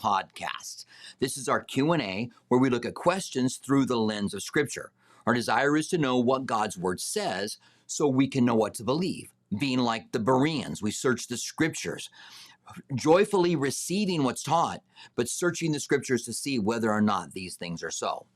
[0.00, 0.84] podcast.
[1.20, 4.90] This is our Q&A where we look at questions through the lens of scripture.
[5.26, 8.84] Our desire is to know what God's word says so we can know what to
[8.84, 9.30] believe.
[9.58, 12.08] Being like the Bereans, we search the scriptures,
[12.94, 14.80] joyfully receiving what's taught,
[15.16, 18.26] but searching the scriptures to see whether or not these things are so.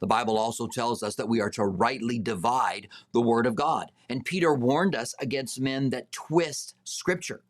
[0.00, 3.92] The Bible also tells us that we are to rightly divide the word of God.
[4.08, 7.42] And Peter warned us against men that twist scripture.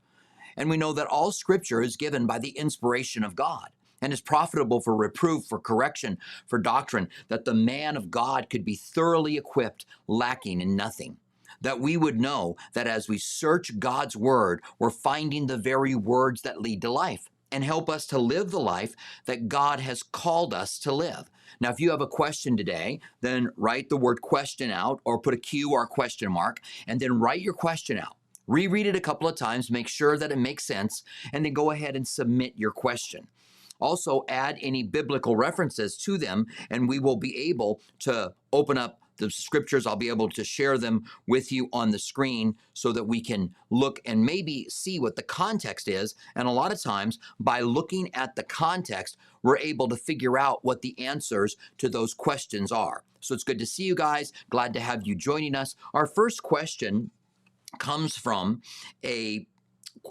[0.57, 3.69] And we know that all scripture is given by the inspiration of God
[4.01, 8.65] and is profitable for reproof, for correction, for doctrine, that the man of God could
[8.65, 11.17] be thoroughly equipped, lacking in nothing.
[11.61, 16.43] That we would know that as we search God's word, we're finding the very words
[16.43, 18.95] that lead to life and help us to live the life
[19.27, 21.31] that God has called us to live.
[21.61, 25.35] Now, if you have a question today, then write the word question out or put
[25.35, 28.17] a Q or a question mark and then write your question out.
[28.47, 31.03] Reread it a couple of times, make sure that it makes sense,
[31.33, 33.27] and then go ahead and submit your question.
[33.81, 39.01] Also, add any biblical references to them, and we will be able to open up
[39.17, 39.87] the scriptures.
[39.87, 43.55] I'll be able to share them with you on the screen so that we can
[43.71, 46.15] look and maybe see what the context is.
[46.35, 50.65] And a lot of times, by looking at the context, we're able to figure out
[50.65, 53.05] what the answers to those questions are.
[53.21, 54.33] So it's good to see you guys.
[54.51, 55.77] Glad to have you joining us.
[55.95, 57.11] Our first question
[57.79, 58.61] comes from
[59.05, 59.47] a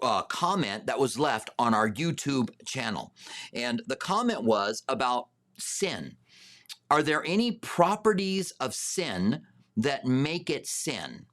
[0.02, 3.14] uh, comment that was left on our YouTube channel.
[3.54, 6.16] And the comment was about sin.
[6.90, 9.42] Are there any properties of sin
[9.78, 11.26] that make it sin?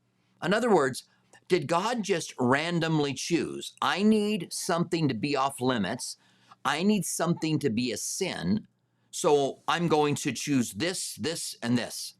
[0.42, 1.04] In other words,
[1.48, 3.72] did God just randomly choose?
[3.80, 6.16] I need something to be off limits.
[6.64, 8.66] I need something to be a sin.
[9.10, 12.14] So I'm going to choose this, this, and this.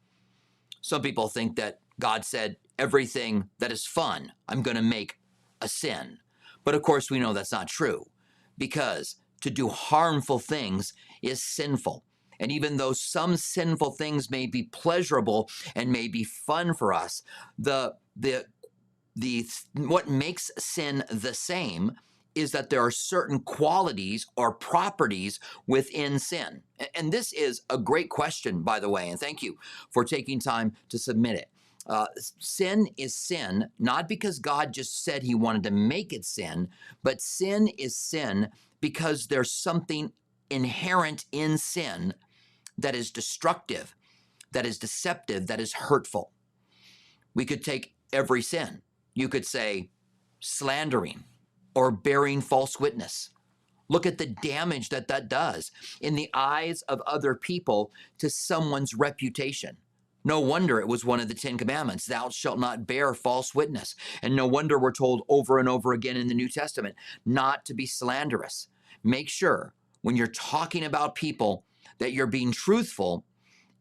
[0.81, 5.17] Some people think that God said, everything that is fun, I'm going to make
[5.61, 6.19] a sin.
[6.65, 8.07] But of course, we know that's not true
[8.57, 12.05] because to do harmful things is sinful.
[12.41, 17.23] And even though some sinful things may be pleasurable and may be fun for us,
[17.59, 18.47] the, the,
[19.17, 21.93] the, what makes sin the same
[22.37, 26.63] is that there are certain qualities or properties within sin.
[26.95, 29.57] And this is a great question, by the way, and thank you
[29.91, 31.49] for taking time to submit it.
[31.89, 32.07] Uh,
[32.39, 36.69] sin is sin, not because God just said he wanted to make it sin,
[37.03, 38.49] but sin is sin
[38.81, 40.13] because there's something
[40.51, 42.15] inherent in sin
[42.77, 43.95] that is destructive,
[44.53, 46.33] that is deceptive, that is hurtful.
[47.35, 48.83] We could take every sin.
[49.15, 49.91] You could say
[50.41, 51.25] slandering
[51.75, 53.31] or bearing false witness.
[53.89, 55.71] Look at the damage that that does
[56.01, 59.79] in the eyes of other people to someone's reputation.
[60.25, 63.95] No wonder it was one of the Ten Commandments, thou shalt not bear false witness.
[64.23, 67.75] And no wonder we're told over and over again in the New Testament not to
[67.75, 68.69] be slanderous.
[69.05, 71.65] Make sure when you're talking about people
[71.99, 73.25] that you're being truthful.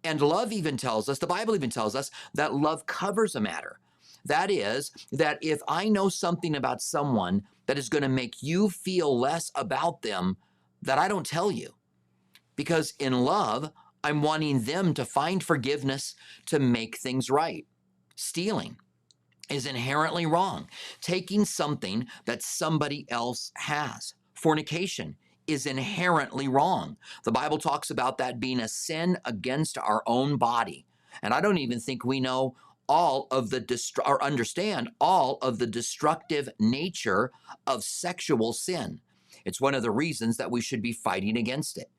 [0.04, 3.80] And love even tells us, the Bible even tells us, that love covers a matter.
[4.26, 8.70] That is, that if I know something about someone that is going to make you
[8.70, 10.38] feel less about them,
[10.82, 11.74] that I don't tell you.
[12.56, 13.72] Because in love,
[14.08, 17.66] I'm wanting them to find forgiveness to make things right.
[18.16, 18.78] Stealing
[19.50, 20.70] is inherently wrong.
[21.02, 24.14] Taking something that somebody else has.
[24.34, 26.96] Fornication is inherently wrong.
[27.26, 30.86] The Bible talks about that being a sin against our own body.
[31.22, 32.56] And I don't even think we know
[32.88, 37.34] all of the dest- or understand all of the destructive nature
[37.66, 39.02] of sexual sin.
[39.44, 41.92] It's one of the reasons that we should be fighting against it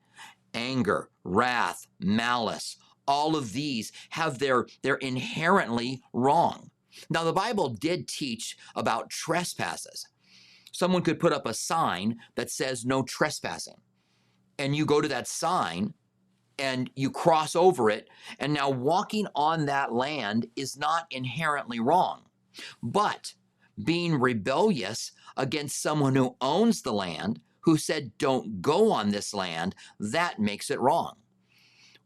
[0.55, 2.77] anger, wrath, malice,
[3.07, 6.71] all of these have their, they're inherently wrong.
[7.11, 10.07] Now, the Bible did teach about trespasses.
[10.73, 13.81] Someone could put up a sign that says no trespassing.
[14.59, 15.95] And you go to that sign
[16.59, 18.09] and you cross over it.
[18.39, 22.23] And now walking on that land is not inherently wrong.
[22.83, 23.35] But
[23.85, 29.75] being rebellious against someone who owns the land who said, don't go on this land,
[30.01, 31.17] that makes it wrong.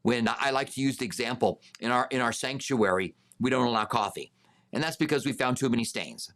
[0.03, 3.85] When I like to use the example in our in our sanctuary, we don't allow
[3.85, 4.33] coffee.
[4.73, 6.33] And that's because we found too many stains.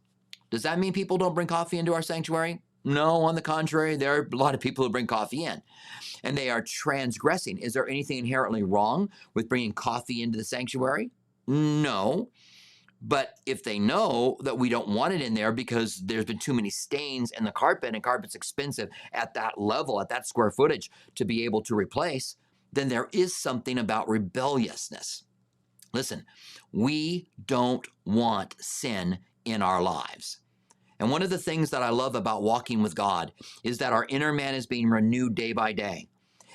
[0.48, 2.62] Does that mean people don't bring coffee into our sanctuary?
[2.84, 5.60] No, on the contrary, there are a lot of people who bring coffee in
[6.22, 7.58] and they are transgressing.
[7.58, 11.10] Is there anything inherently wrong with bringing coffee into the sanctuary?
[11.48, 12.28] No.
[13.02, 16.54] But if they know that we don't want it in there because there's been too
[16.54, 20.90] many stains in the carpet and carpet's expensive at that level, at that square footage
[21.14, 22.36] to be able to replace,
[22.72, 25.24] then there is something about rebelliousness.
[25.92, 26.24] Listen,
[26.72, 30.40] we don't want sin in our lives.
[30.98, 33.32] And one of the things that I love about walking with God
[33.62, 36.08] is that our inner man is being renewed day by day.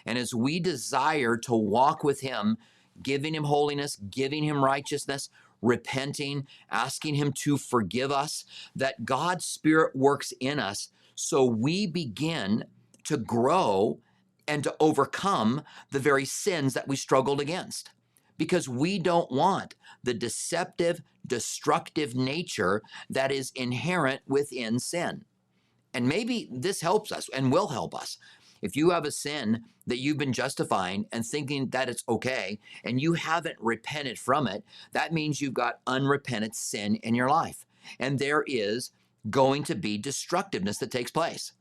[0.05, 2.57] And as we desire to walk with Him,
[3.03, 5.29] giving Him holiness, giving Him righteousness,
[5.61, 12.65] repenting, asking Him to forgive us, that God's Spirit works in us so we begin
[13.03, 13.99] to grow
[14.47, 15.61] and to overcome
[15.91, 17.91] the very sins that we struggled against.
[18.37, 25.25] Because we don't want the deceptive, destructive nature that is inherent within sin.
[25.93, 28.17] And maybe this helps us and will help us.
[28.61, 33.01] If you have a sin that you've been justifying and thinking that it's okay, and
[33.01, 34.63] you haven't repented from it,
[34.93, 37.65] that means you've got unrepented sin in your life.
[37.99, 38.91] And there is
[39.29, 41.53] going to be destructiveness that takes place.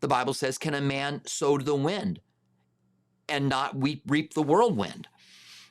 [0.00, 2.20] The Bible says, Can a man sow to the wind
[3.28, 5.08] and not reap the whirlwind?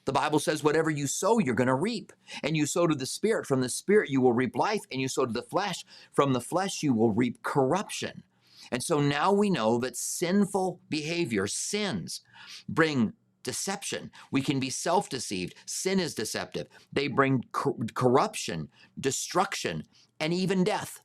[0.10, 2.12] The Bible says, whatever you sow, you're going to reap.
[2.42, 3.46] And you sow to the Spirit.
[3.46, 4.80] From the Spirit, you will reap life.
[4.92, 5.86] And you sow to the flesh.
[6.12, 8.24] From the flesh, you will reap corruption.
[8.72, 12.22] And so now we know that sinful behavior, sins,
[12.68, 13.14] bring
[13.44, 14.12] deception.
[14.32, 15.56] We can be self deceived.
[15.66, 16.68] Sin is deceptive.
[16.94, 18.70] They bring cor- corruption,
[19.00, 19.86] destruction,
[20.20, 21.02] and even death.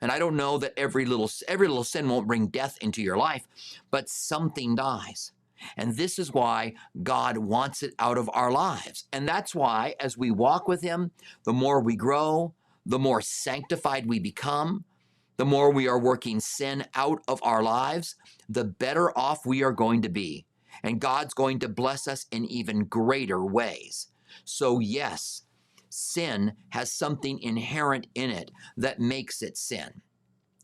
[0.00, 3.16] And I don't know that every little every little sin won't bring death into your
[3.16, 3.46] life,
[3.90, 5.32] but something dies.
[5.76, 9.06] And this is why God wants it out of our lives.
[9.12, 11.12] And that's why as we walk with him,
[11.44, 12.52] the more we grow,
[12.84, 14.84] the more sanctified we become,
[15.42, 18.14] the more we are working sin out of our lives,
[18.48, 20.46] the better off we are going to be.
[20.84, 24.06] And God's going to bless us in even greater ways.
[24.44, 25.42] So, yes,
[25.88, 30.02] sin has something inherent in it that makes it sin,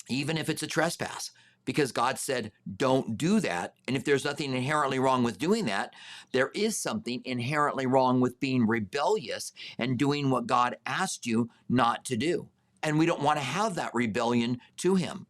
[0.08, 1.32] even if it's a trespass.
[1.64, 3.74] Because God said, don't do that.
[3.88, 5.92] And if there's nothing inherently wrong with doing that,
[6.31, 12.04] there is something inherently wrong with being rebellious and doing what God asked you not
[12.04, 12.48] to do.
[12.82, 15.26] And we don't want to have that rebellion to Him.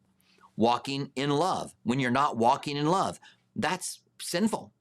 [0.56, 1.74] Walking in love.
[1.84, 3.20] When you're not walking in love,
[3.54, 4.72] that's sinful.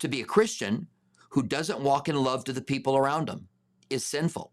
[0.00, 0.86] To be a Christian
[1.30, 3.48] who doesn't walk in love to the people around them
[3.90, 4.52] is sinful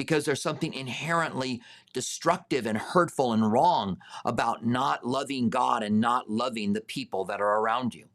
[0.00, 1.60] because there's something inherently
[1.92, 7.40] destructive and hurtful and wrong about not loving God and not loving the people that
[7.40, 8.06] are around you.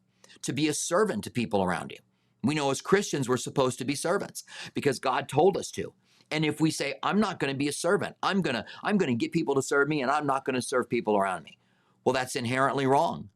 [0.42, 2.00] To be a servant to people around you.
[2.44, 4.44] We know as Christians we're supposed to be servants
[4.74, 5.94] because God told us to.
[6.32, 8.98] And if we say, I'm not going to be a servant, I'm going to I'm
[8.98, 11.44] going to get people to serve me and I'm not going to serve people around
[11.44, 11.58] me.
[12.04, 13.30] Well, that's inherently wrong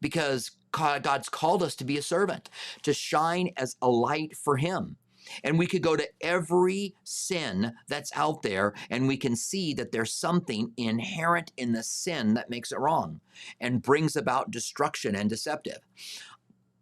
[0.00, 2.50] because God's called us to be a servant,
[2.82, 4.96] to shine as a light for Him.
[5.42, 9.90] And we could go to every sin that's out there and we can see that
[9.90, 13.20] there's something inherent in the sin that makes it wrong
[13.60, 15.80] and brings about destruction and deceptive,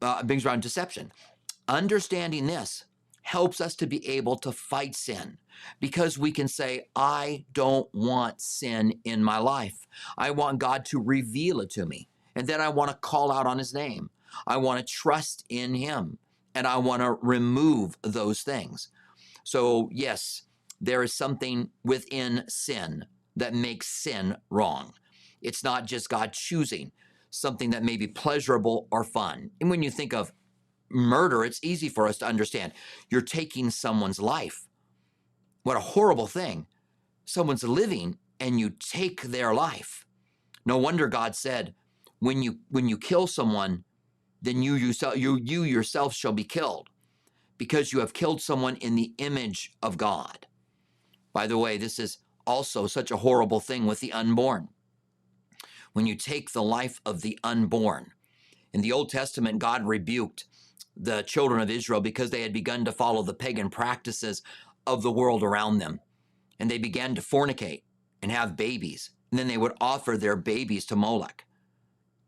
[0.02, 1.10] uh, brings around deception.
[1.68, 2.84] Understanding this
[3.22, 5.38] helps us to be able to fight sin
[5.80, 9.86] because we can say, I don't want sin in my life.
[10.16, 12.08] I want God to reveal it to me.
[12.34, 14.10] And then I want to call out on his name.
[14.46, 16.18] I want to trust in him
[16.54, 18.88] and I want to remove those things.
[19.44, 20.42] So, yes,
[20.80, 23.06] there is something within sin
[23.36, 24.94] that makes sin wrong.
[25.40, 26.92] It's not just God choosing
[27.30, 29.50] something that may be pleasurable or fun.
[29.60, 30.32] And when you think of
[30.88, 32.72] murder, it's easy for us to understand.
[33.10, 34.66] You're taking someone's life.
[35.64, 36.66] What a horrible thing.
[37.24, 40.06] Someone's living and you take their life.
[40.64, 41.74] No wonder God said,
[42.20, 43.84] when you when you kill someone,
[44.40, 46.90] then you yourself you, you yourself shall be killed,
[47.58, 50.46] because you have killed someone in the image of God.
[51.32, 54.68] By the way, this is also such a horrible thing with the unborn.
[55.94, 58.12] When you take the life of the unborn.
[58.72, 60.44] In the Old Testament, God rebuked
[60.96, 64.42] the children of Israel because they had begun to follow the pagan practices
[64.86, 66.00] of the world around them.
[66.58, 67.82] And they began to fornicate
[68.22, 69.10] and have babies.
[69.30, 71.44] And then they would offer their babies to Molech.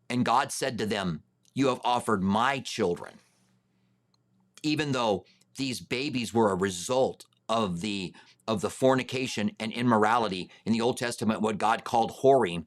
[0.09, 1.23] And God said to them,
[1.53, 3.19] You have offered my children.
[4.63, 5.25] Even though
[5.57, 8.13] these babies were a result of the
[8.47, 12.63] of the fornication and immorality in the Old Testament, what God called whoring,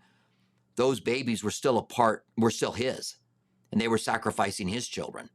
[0.76, 3.16] those babies were still a part, were still his,
[3.72, 5.30] and they were sacrificing his children.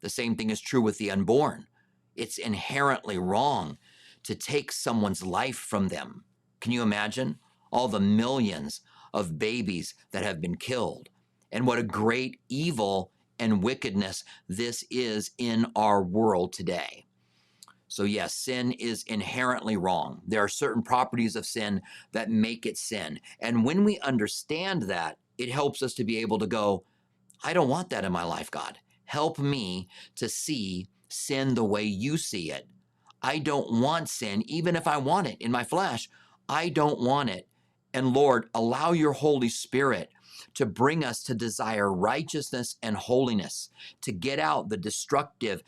[0.00, 1.66] The same thing is true with the unborn.
[2.14, 3.78] It's inherently wrong
[4.24, 6.24] to take someone's life from them.
[6.60, 7.38] Can you imagine
[7.72, 8.80] all the millions
[9.14, 11.08] of babies that have been killed?
[11.52, 17.06] And what a great evil and wickedness this is in our world today.
[17.88, 20.22] So, yes, sin is inherently wrong.
[20.24, 23.18] There are certain properties of sin that make it sin.
[23.40, 26.84] And when we understand that, it helps us to be able to go,
[27.42, 28.78] I don't want that in my life, God.
[29.06, 32.68] Help me to see sin the way you see it.
[33.22, 36.08] I don't want sin, even if I want it in my flesh.
[36.48, 37.48] I don't want it.
[37.92, 40.10] And Lord, allow your Holy Spirit
[40.54, 43.70] to bring us to desire righteousness and holiness,
[44.02, 45.62] to get out the destructive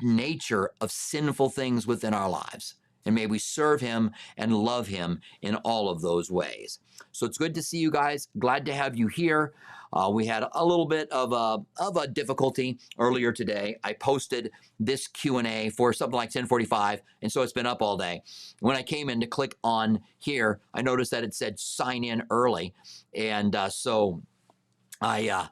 [0.00, 2.74] nature of sinful things within our lives.
[3.04, 6.78] And may we serve him and love him in all of those ways.
[7.10, 8.28] So it's good to see you guys.
[8.38, 9.54] Glad to have you here.
[9.92, 13.76] Uh, we had a little bit of a, of a difficulty earlier today.
[13.84, 18.22] I posted this Q&A for something like 1045, and so it's been up all day.
[18.60, 22.22] When I came in to click on here, I noticed that it said sign in
[22.30, 22.72] early.
[23.14, 24.22] And uh, so
[25.02, 25.46] I, uh,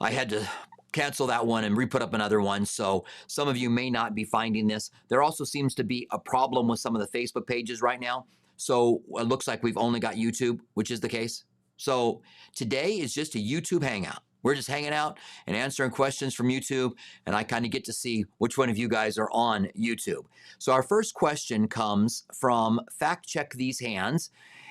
[0.00, 0.48] I had to
[0.92, 2.64] cancel that one and re-put up another one.
[2.66, 4.90] So some of you may not be finding this.
[5.08, 8.26] There also seems to be a problem with some of the Facebook pages right now.
[8.56, 11.44] So it looks like we've only got YouTube, which is the case.
[11.76, 12.22] So
[12.54, 14.22] today is just a YouTube hangout.
[14.42, 16.92] We're just hanging out and answering questions from YouTube,
[17.26, 20.24] and I kind of get to see which one of you guys are on YouTube.
[20.58, 24.30] So our first question comes from Fact Check These Hands,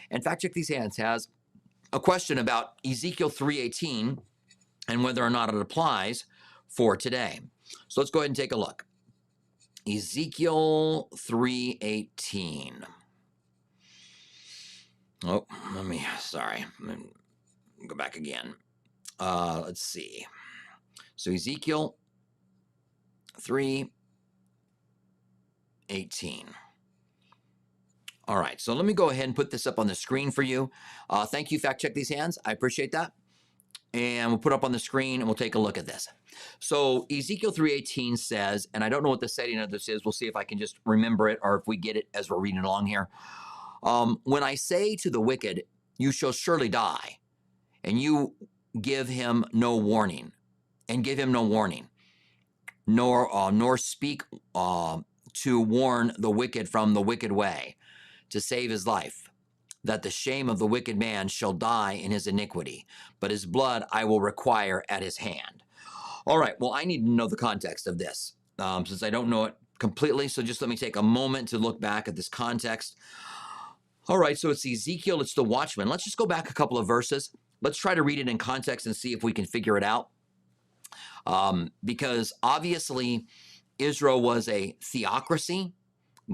[0.09, 1.27] and Fact Check These Hands has
[1.93, 4.19] a question about Ezekiel 3:18
[4.89, 6.25] and whether or not it applies
[6.67, 7.39] for today.
[7.87, 8.85] So let's go ahead and take a look.
[9.87, 12.85] Ezekiel 3:18.
[15.25, 16.65] Oh, let me sorry.
[16.81, 17.05] Let me
[17.87, 18.55] go back again.
[19.19, 20.25] Uh, let's see.
[21.15, 21.97] So Ezekiel
[23.39, 23.91] 3
[25.89, 26.49] 18.
[28.27, 30.43] All right, so let me go ahead and put this up on the screen for
[30.43, 30.69] you.
[31.09, 32.37] Uh, thank you, Fact Check These Hands.
[32.45, 33.11] I appreciate that
[33.93, 36.07] and we'll put up on the screen and we'll take a look at this.
[36.59, 40.05] So Ezekiel 3.18 says, and I don't know what the setting of this is.
[40.05, 42.39] We'll see if I can just remember it or if we get it as we're
[42.39, 43.09] reading along here.
[43.81, 45.63] Um, when I say to the wicked,
[45.97, 47.19] you shall surely die,
[47.83, 48.35] and you
[48.81, 50.33] give him no warning,
[50.87, 51.87] and give him no warning,
[52.85, 54.99] nor uh, nor speak uh,
[55.33, 57.77] to warn the wicked from the wicked way,
[58.29, 59.28] to save his life
[59.83, 62.85] that the shame of the wicked man shall die in his iniquity,
[63.19, 65.63] but his blood I will require at his hand.
[66.27, 69.29] All right, well, I need to know the context of this um, since I don't
[69.29, 70.27] know it completely.
[70.27, 72.97] So just let me take a moment to look back at this context.
[74.07, 75.87] All right, so it's Ezekiel, it's the watchman.
[75.87, 77.29] Let's just go back a couple of verses.
[77.61, 80.09] Let's try to read it in context and see if we can figure it out.
[81.25, 83.25] Um, because obviously,
[83.77, 85.73] Israel was a theocracy,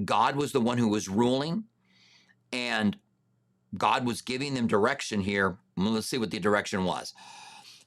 [0.04, 1.66] God was the one who was ruling.
[2.52, 2.98] And
[3.78, 5.58] God was giving them direction here.
[5.76, 7.14] Let's see what the direction was.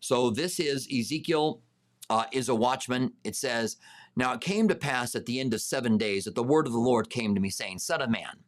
[0.00, 1.62] So this is Ezekiel
[2.10, 3.12] uh, is a watchman.
[3.24, 3.76] It says,
[4.16, 6.72] Now it came to pass at the end of seven days that the word of
[6.72, 8.44] the Lord came to me, saying, Son of man,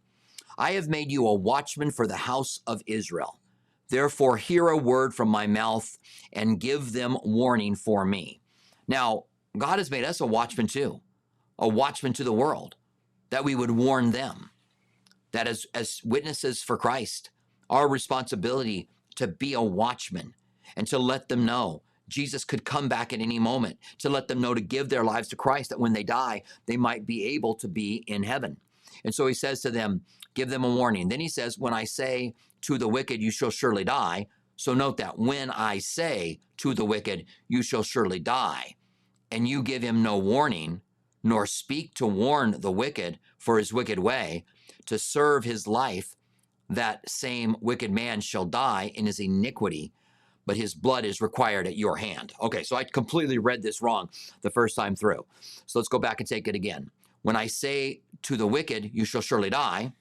[0.58, 3.40] I have made you a watchman for the house of Israel.
[3.88, 5.98] Therefore, hear a word from my mouth
[6.32, 8.40] and give them warning for me.
[8.86, 9.24] Now,
[9.58, 11.00] God has made us a watchman too,
[11.58, 12.76] a watchman to the world,
[13.30, 14.50] that we would warn them
[15.32, 17.30] that as, as witnesses for Christ,
[17.68, 20.34] our responsibility to be a watchman
[20.76, 24.40] and to let them know Jesus could come back at any moment, to let them
[24.40, 27.54] know to give their lives to Christ, that when they die, they might be able
[27.54, 28.56] to be in heaven.
[29.04, 30.02] And so he says to them,
[30.34, 31.08] Give them a warning.
[31.08, 34.26] Then he says, When I say to the wicked, you shall surely die.
[34.56, 38.74] So note that when I say to the wicked, you shall surely die,
[39.30, 40.82] and you give him no warning,
[41.22, 44.44] nor speak to warn the wicked for his wicked way,
[44.86, 46.16] to serve his life,
[46.68, 49.92] that same wicked man shall die in his iniquity,
[50.46, 52.32] but his blood is required at your hand.
[52.40, 54.08] Okay, so I completely read this wrong
[54.42, 55.24] the first time through.
[55.66, 56.90] So let's go back and take it again.
[57.22, 59.92] When I say to the wicked, you shall surely die,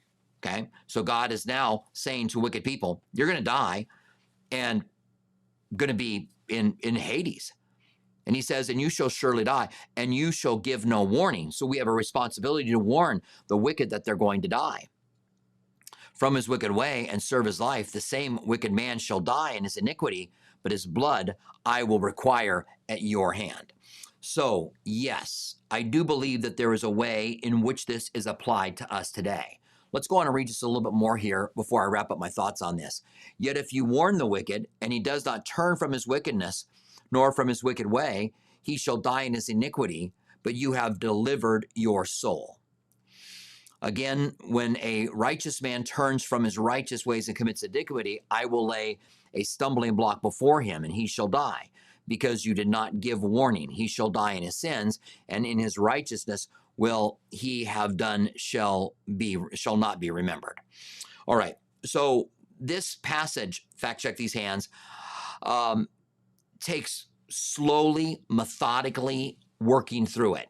[0.44, 0.70] okay?
[0.88, 3.88] So God is now saying to wicked people, you're going to die
[4.52, 4.84] and
[5.76, 7.54] going to be in, in Hades.
[8.30, 11.50] And he says, and you shall surely die, and you shall give no warning.
[11.50, 14.90] So we have a responsibility to warn the wicked that they're going to die.
[16.14, 19.64] From his wicked way and serve his life, the same wicked man shall die in
[19.64, 20.30] his iniquity,
[20.62, 23.74] but his blood I will require at your hand.
[24.22, 28.78] So, yes, I do believe that there is a way in which this is applied
[28.78, 29.58] to us today.
[29.92, 32.20] Let's go on and read just a little bit more here before I wrap up
[32.20, 33.02] my thoughts on this.
[33.40, 36.68] Yet if you warn the wicked, and he does not turn from his wickedness,
[37.12, 38.34] nor from his wicked way.
[38.62, 40.12] He shall die in his iniquity,
[40.44, 42.60] but you have delivered your soul.
[43.82, 48.68] Again, when a righteous man turns from his righteous ways and commits iniquity, I will
[48.68, 49.00] lay
[49.34, 51.70] a stumbling block before him, and he shall die.
[52.08, 55.00] Because you did not give warning, he shall die in his sins,
[55.30, 60.58] and in his righteousness will he have done shall be shall not be remembered.
[61.28, 61.56] All right.
[61.86, 64.70] So this passage, fact check these hands,
[65.44, 65.88] um,
[66.60, 70.48] takes slowly, methodically working through it,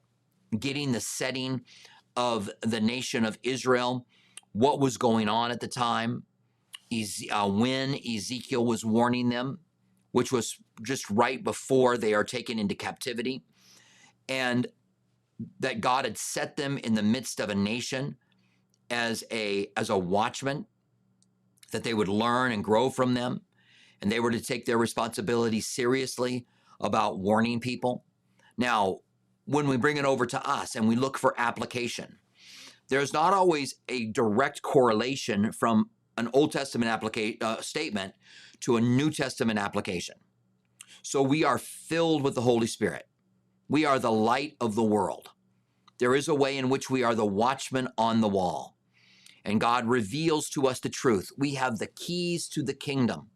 [0.59, 1.61] getting the setting
[2.15, 4.05] of the nation of Israel,
[4.53, 6.23] what was going on at the time,
[7.31, 9.59] uh, when Ezekiel was warning them,
[10.11, 13.43] which was just right before they are taken into captivity,
[14.27, 14.67] and
[15.59, 18.17] that God had set them in the midst of a nation
[18.89, 20.65] as a as a watchman,
[21.71, 23.41] that they would learn and grow from them,
[24.01, 26.45] and they were to take their responsibility seriously
[26.79, 28.05] about warning people.
[28.57, 28.99] Now,
[29.45, 32.19] when we bring it over to us and we look for application,
[32.89, 38.13] there's not always a direct correlation from an Old Testament applica- uh, statement
[38.61, 40.15] to a New Testament application.
[41.01, 43.07] So we are filled with the Holy Spirit.
[43.67, 45.29] We are the light of the world.
[45.99, 48.75] There is a way in which we are the watchman on the wall.
[49.45, 51.31] And God reveals to us the truth.
[51.37, 53.29] We have the keys to the kingdom.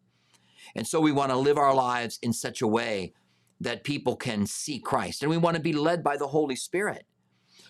[0.76, 3.12] And so we want to live our lives in such a way
[3.60, 5.22] that people can see Christ.
[5.22, 7.06] And we want to be led by the Holy Spirit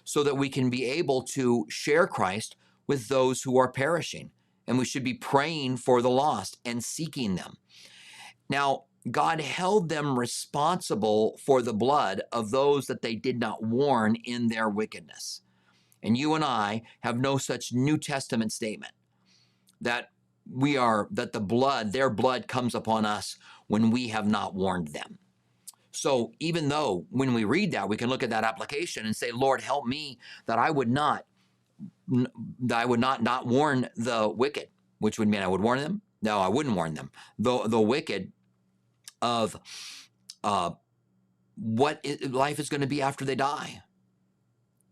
[0.04, 2.56] so that we can be able to share Christ
[2.86, 4.30] with those who are perishing.
[4.66, 7.56] And we should be praying for the lost and seeking them.
[8.48, 14.16] Now, God held them responsible for the blood of those that they did not warn
[14.24, 15.42] in their wickedness.
[16.02, 18.92] And you and I have no such New Testament statement
[19.80, 20.08] that
[20.50, 23.36] we are, that the blood, their blood comes upon us
[23.66, 25.18] when we have not warned them.
[25.92, 29.30] So even though when we read that, we can look at that application and say,
[29.30, 31.24] Lord, help me that I would not,
[32.08, 36.02] that I would not not warn the wicked, which would mean I would warn them.
[36.20, 37.10] No, I wouldn't warn them.
[37.38, 38.32] The, the wicked
[39.22, 39.56] of
[40.42, 40.72] uh,
[41.56, 43.82] what life is going to be after they die,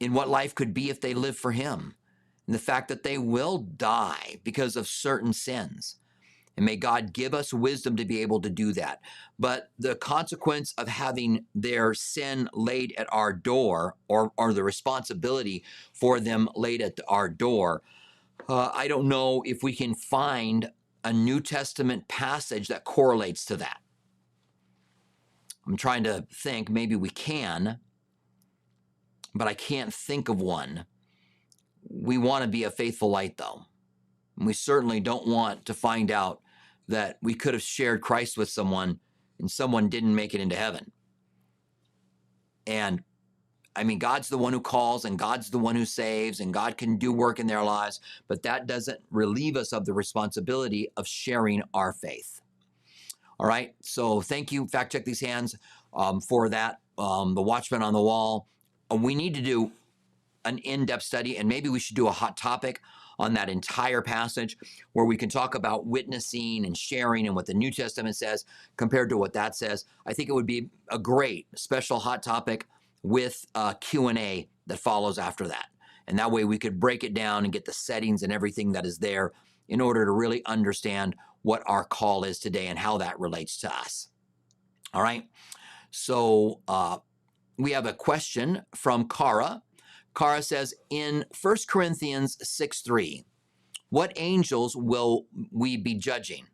[0.00, 1.94] in what life could be if they live for Him,
[2.46, 5.96] and the fact that they will die because of certain sins.
[6.56, 9.00] And may God give us wisdom to be able to do that.
[9.38, 15.64] But the consequence of having their sin laid at our door, or, or the responsibility
[15.92, 17.82] for them laid at our door,
[18.48, 20.70] uh, I don't know if we can find
[21.04, 23.78] a New Testament passage that correlates to that.
[25.66, 27.78] I'm trying to think, maybe we can,
[29.34, 30.84] but I can't think of one.
[31.92, 33.66] We want to be a faithful light, though.
[34.38, 36.40] We certainly don't want to find out
[36.88, 38.98] that we could have shared Christ with someone
[39.38, 40.90] and someone didn't make it into heaven.
[42.66, 43.02] And
[43.74, 46.76] I mean, God's the one who calls and God's the one who saves and God
[46.76, 51.06] can do work in their lives, but that doesn't relieve us of the responsibility of
[51.06, 52.40] sharing our faith.
[53.40, 53.74] All right.
[53.82, 55.54] So thank you, Fact Check These Hands,
[55.94, 56.78] um, for that.
[56.98, 58.46] Um, the Watchman on the Wall.
[58.90, 59.72] Uh, we need to do
[60.44, 62.80] an in depth study, and maybe we should do a hot topic
[63.18, 64.56] on that entire passage
[64.92, 68.44] where we can talk about witnessing and sharing and what the New Testament says
[68.76, 69.84] compared to what that says.
[70.06, 72.66] I think it would be a great special hot topic
[73.02, 75.66] with a Q&A that follows after that.
[76.08, 78.86] And that way we could break it down and get the settings and everything that
[78.86, 79.32] is there
[79.68, 83.74] in order to really understand what our call is today and how that relates to
[83.74, 84.08] us.
[84.94, 85.28] All right.
[85.90, 86.98] So uh,
[87.58, 89.62] we have a question from Kara.
[90.14, 93.24] Kara says in 1 Corinthians 6 3,
[93.90, 96.46] what angels will we be judging?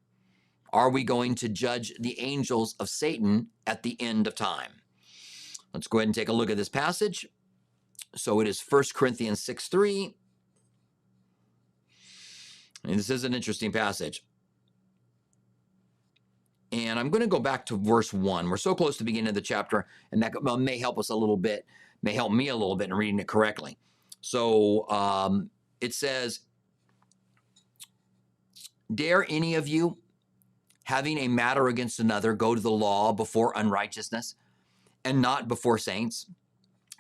[0.73, 4.73] Are we going to judge the angels of Satan at the end of time?
[5.73, 7.27] Let's go ahead and take a look at this passage.
[8.15, 10.15] So it is 1 Corinthians 6 3.
[12.85, 14.25] And this is an interesting passage.
[16.71, 18.49] And I'm going to go back to verse 1.
[18.49, 21.17] We're so close to the beginning of the chapter, and that may help us a
[21.17, 21.65] little bit,
[22.03, 23.79] may help me a little bit in reading it correctly.
[24.21, 26.41] So um, it says,
[28.95, 29.99] Dare any of you,
[30.85, 34.35] having a matter against another, go to the law before unrighteousness
[35.05, 36.27] and not before saints?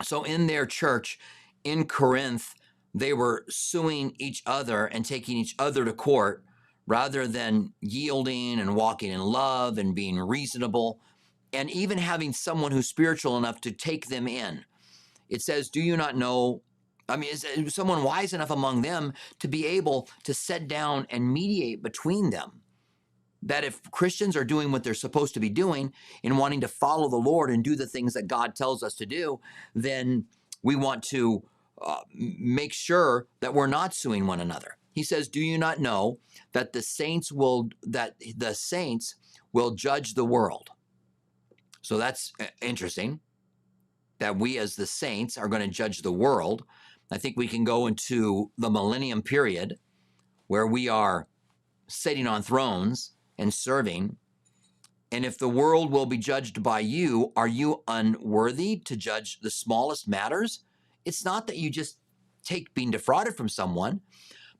[0.02, 1.18] So in their church
[1.64, 2.54] in Corinth,
[2.94, 6.44] they were suing each other and taking each other to court
[6.86, 11.00] rather than yielding and walking in love and being reasonable
[11.52, 14.64] and even having someone who's spiritual enough to take them in.
[15.28, 16.62] It says, Do you not know?
[17.08, 21.32] I mean, is someone wise enough among them to be able to set down and
[21.32, 22.60] mediate between them?
[23.42, 27.08] That if Christians are doing what they're supposed to be doing in wanting to follow
[27.08, 29.40] the Lord and do the things that God tells us to do,
[29.74, 30.26] then
[30.62, 31.44] we want to
[31.80, 34.76] uh, make sure that we're not suing one another.
[34.92, 36.18] He says, "Do you not know
[36.52, 39.14] that the saints will that the saints
[39.52, 40.70] will judge the world?"
[41.82, 43.20] So that's uh, interesting.
[44.18, 46.64] That we as the saints are going to judge the world.
[47.10, 49.78] I think we can go into the millennium period
[50.46, 51.26] where we are
[51.86, 54.16] sitting on thrones and serving.
[55.10, 59.50] And if the world will be judged by you, are you unworthy to judge the
[59.50, 60.64] smallest matters?
[61.04, 61.98] It's not that you just
[62.44, 64.00] take being defrauded from someone,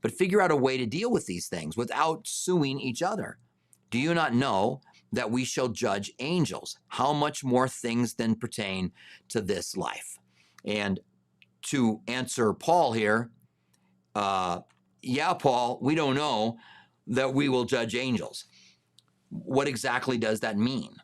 [0.00, 3.38] but figure out a way to deal with these things without suing each other.
[3.90, 4.80] Do you not know
[5.12, 6.78] that we shall judge angels?
[6.88, 8.92] How much more things than pertain
[9.28, 10.18] to this life?
[10.64, 11.00] And
[11.62, 13.30] to answer Paul here,
[14.14, 14.60] uh,
[15.02, 16.58] yeah, Paul, we don't know
[17.06, 18.44] that we will judge angels.
[19.30, 20.96] What exactly does that mean?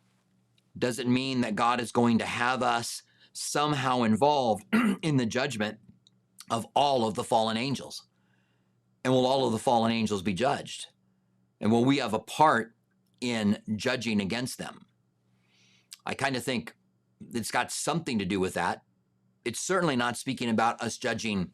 [0.77, 4.65] Does it mean that God is going to have us somehow involved
[5.03, 5.79] in the judgment
[6.51, 8.05] of all of the fallen angels?
[9.05, 10.87] And will all of the fallen angels be judged?
[11.61, 12.74] And will we have a part
[13.21, 14.87] in judging against them?
[16.07, 16.75] I kind of think
[17.33, 18.83] it's got something to do with that.
[19.45, 21.51] It's certainly not speaking about us judging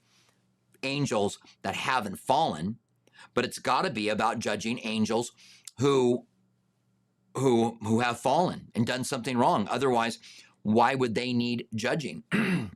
[0.83, 2.77] angels that haven't fallen,
[3.35, 5.33] but it's got to be about judging angels
[5.79, 6.27] who
[7.37, 9.69] who who have fallen and done something wrong.
[9.71, 10.19] Otherwise,
[10.63, 12.25] why would they need judging?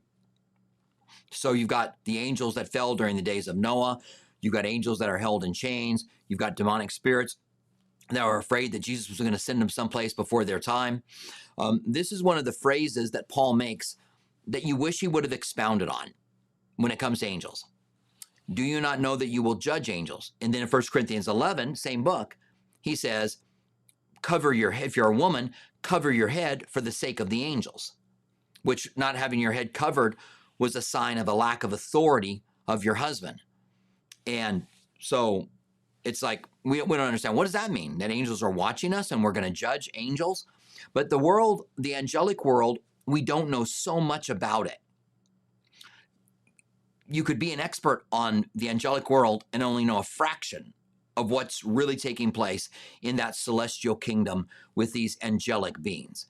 [1.31, 3.99] so you've got the angels that fell during the days of Noah.
[4.41, 6.05] You've got angels that are held in chains.
[6.27, 7.37] You've got demonic spirits
[8.09, 11.03] that are afraid that Jesus was going to send them someplace before their time.
[11.57, 13.97] Um, this is one of the phrases that Paul makes
[14.47, 16.13] that you wish he would have expounded on
[16.75, 17.65] when it comes to angels.
[18.53, 20.33] Do you not know that you will judge angels?
[20.41, 22.37] And then in 1 Corinthians 11, same book,
[22.81, 23.37] he says,
[24.21, 24.87] cover your head.
[24.87, 27.93] if you're a woman, cover your head for the sake of the angels.
[28.61, 30.15] Which not having your head covered
[30.59, 33.41] was a sign of a lack of authority of your husband.
[34.27, 34.67] And
[34.99, 35.49] so
[36.05, 39.11] it's like we, we don't understand what does that mean that angels are watching us
[39.11, 40.45] and we're going to judge angels
[40.93, 44.77] but the world the angelic world we don't know so much about it
[47.07, 50.73] you could be an expert on the angelic world and only know a fraction
[51.17, 52.69] of what's really taking place
[53.01, 56.25] in that celestial kingdom with these angelic beings.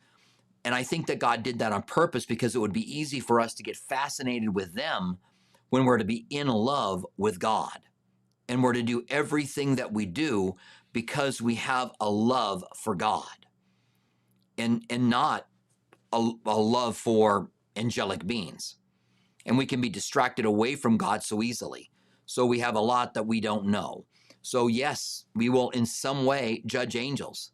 [0.63, 3.39] And I think that God did that on purpose because it would be easy for
[3.39, 5.17] us to get fascinated with them
[5.69, 7.79] when we're to be in love with God.
[8.47, 10.55] And we're to do everything that we do
[10.93, 13.45] because we have a love for God
[14.57, 15.47] and, and not
[16.13, 18.77] a, a love for angelic beings.
[19.45, 21.91] And we can be distracted away from God so easily.
[22.25, 24.05] So we have a lot that we don't know.
[24.41, 27.51] So, yes, we will in some way judge angels.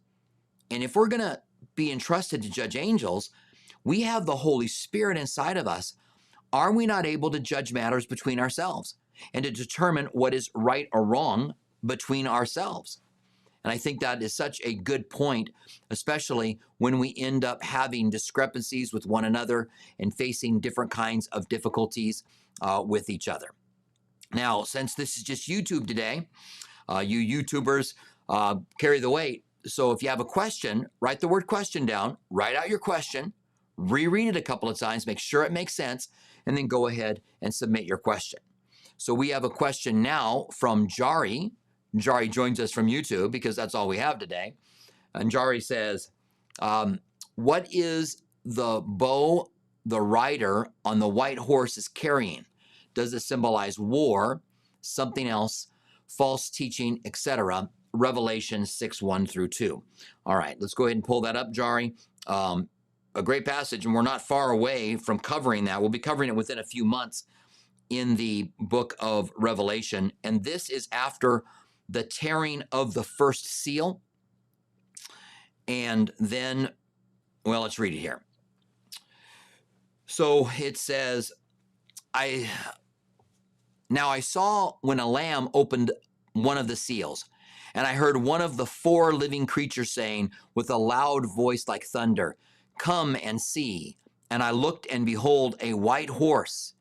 [0.70, 1.42] And if we're going to
[1.76, 3.30] be entrusted to judge angels,
[3.84, 5.96] we have the Holy Spirit inside of us.
[6.54, 8.96] Are we not able to judge matters between ourselves
[9.34, 11.54] and to determine what is right or wrong
[11.86, 13.02] between ourselves?
[13.64, 15.52] And I think that is such a good point,
[15.92, 21.48] especially when we end up having discrepancies with one another and facing different kinds of
[21.48, 22.24] difficulties
[22.62, 23.50] uh, with each other.
[24.34, 26.28] Now, since this is just YouTube today,
[26.90, 27.94] uh, you YouTubers
[28.30, 29.44] uh, carry the weight.
[29.66, 33.34] So if you have a question, write the word question down, write out your question,
[33.78, 36.08] reread it a couple of times, make sure it makes sense,
[36.48, 38.40] and then go ahead and submit your question.
[39.02, 41.50] So we have a question now from Jari.
[41.96, 44.54] Jari joins us from YouTube because that's all we have today.
[45.16, 46.12] And Jari says,
[46.60, 47.00] um,
[47.34, 49.50] What is the bow
[49.88, 52.46] the rider on the white horse is carrying?
[52.94, 54.44] Does it symbolize war,
[54.82, 55.70] something else,
[56.08, 57.72] false teaching, etc.
[57.94, 59.84] Revelation 6 1 through 2.
[60.28, 61.96] All right, let's go ahead and pull that up, Jari.
[62.28, 62.70] Um,
[63.16, 65.82] a great passage, and we're not far away from covering that.
[65.82, 67.24] We'll be covering it within a few months
[67.92, 70.14] in the book of Revelation.
[70.24, 71.44] And this is after
[71.90, 74.02] the tearing of the first seal.
[75.68, 76.70] And then,
[77.46, 78.24] well, let's read it here.
[80.06, 81.34] So it says,
[82.14, 82.50] I
[83.90, 85.92] now I saw when a lamb opened
[86.32, 87.26] one of the seals,
[87.76, 91.84] and I heard one of the four living creatures saying with a loud voice like
[91.84, 92.38] thunder,
[92.80, 93.98] Come and see.
[94.30, 96.74] And I looked, and behold, a white horse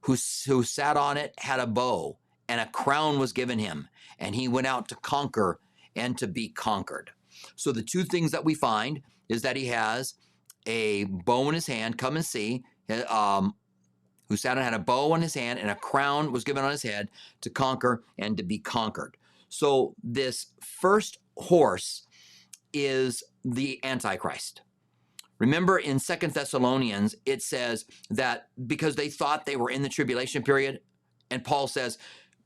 [0.00, 4.34] who, who sat on it had a bow, and a crown was given him, and
[4.34, 5.60] he went out to conquer
[5.96, 7.10] and to be conquered.
[7.56, 10.14] So the two things that we find is that he has
[10.66, 11.98] a bow in his hand.
[11.98, 12.64] Come and see.
[13.08, 13.54] Um,
[14.30, 16.70] who sat and had a bow in his hand and a crown was given on
[16.70, 17.08] his head
[17.40, 19.16] to conquer and to be conquered.
[19.48, 22.06] So this first horse
[22.72, 24.62] is the Antichrist.
[25.40, 30.44] Remember in Second Thessalonians, it says that because they thought they were in the tribulation
[30.44, 30.80] period,
[31.30, 31.98] and Paul says,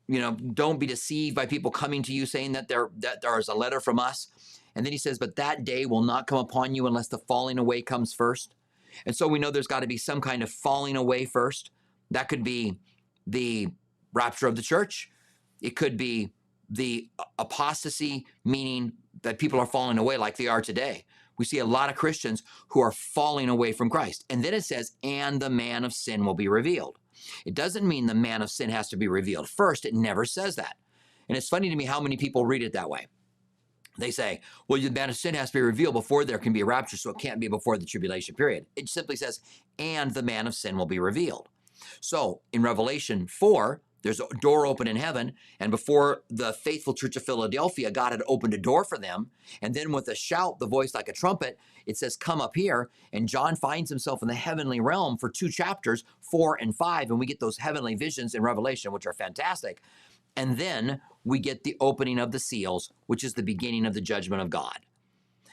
[0.07, 3.39] you know, don't be deceived by people coming to you saying that there that there
[3.39, 4.29] is a letter from us.
[4.77, 7.59] And then he says, but that day will not come upon you unless the falling
[7.59, 8.55] away comes first.
[9.07, 11.71] And so we know there's got to be some kind of falling away first.
[12.11, 12.79] That could be
[13.27, 13.69] the
[14.13, 15.11] rapture of the church.
[15.61, 16.33] It could be
[16.69, 21.05] the apostasy, meaning that people are falling away like they are today,
[21.39, 24.25] We see a lot of Christians who are falling away from Christ.
[24.31, 26.99] And then it says, and the man of sin will be revealed.
[27.45, 29.85] It doesn't mean the man of sin has to be revealed first.
[29.85, 30.77] It never says that.
[31.29, 33.07] And it's funny to me how many people read it that way.
[33.97, 36.63] They say, well, the man of sin has to be revealed before there can be
[36.63, 38.67] a rapture, so it can't be before the tribulation period.
[38.75, 39.41] It simply says,
[39.79, 41.49] and the man of sin will be revealed.
[42.01, 47.17] So in Revelation 4, there's a door open in heaven, and before the faithful church
[47.17, 49.31] of Philadelphia, God had opened a door for them.
[49.63, 52.91] And then with a shout, the voice like a trumpet, it says, Come up here.
[53.15, 57.19] And John finds himself in the heavenly realm for two chapters, four and five, and
[57.19, 59.81] we get those heavenly visions in Revelation, which are fantastic.
[60.37, 64.01] And then we get the opening of the seals, which is the beginning of the
[64.03, 64.81] judgment of God.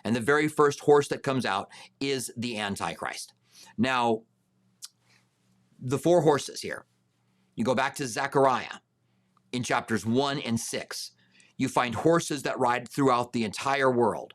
[0.03, 1.69] And the very first horse that comes out
[2.01, 3.33] is the Antichrist.
[3.77, 4.23] Now,
[5.79, 6.85] the four horses here
[7.55, 8.79] you go back to Zechariah
[9.51, 11.11] in chapters 1 and 6.
[11.57, 14.33] You find horses that ride throughout the entire world.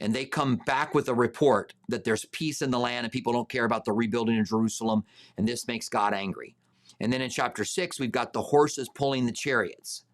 [0.00, 3.32] And they come back with a report that there's peace in the land and people
[3.32, 5.04] don't care about the rebuilding of Jerusalem.
[5.38, 6.56] And this makes God angry.
[7.00, 10.04] And then in chapter 6, we've got the horses pulling the chariots.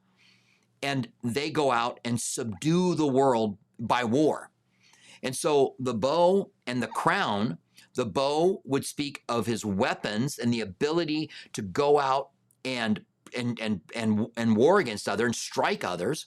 [0.82, 4.50] And they go out and subdue the world by war.
[5.22, 7.58] And so the bow and the crown
[7.98, 12.28] the bow would speak of his weapons and the ability to go out
[12.64, 13.00] and
[13.36, 16.26] and and and, and war against others and strike others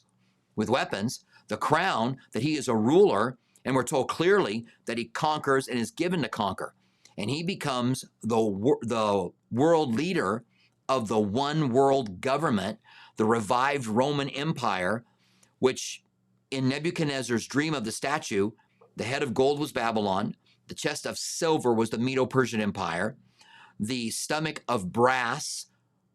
[0.57, 1.23] with weapons.
[1.47, 5.79] The crown that he is a ruler, and we're told clearly that he conquers and
[5.79, 6.75] is given to conquer,
[7.17, 8.35] and he becomes the
[8.81, 10.43] the world leader
[10.89, 12.79] of the one world government,
[13.15, 15.05] the revived Roman Empire,
[15.59, 16.03] which
[16.51, 18.51] in Nebuchadnezzar's dream of the statue,
[18.97, 20.35] the head of gold was Babylon,
[20.71, 23.17] the chest of silver was the Medo Persian Empire.
[23.77, 25.65] The stomach of brass,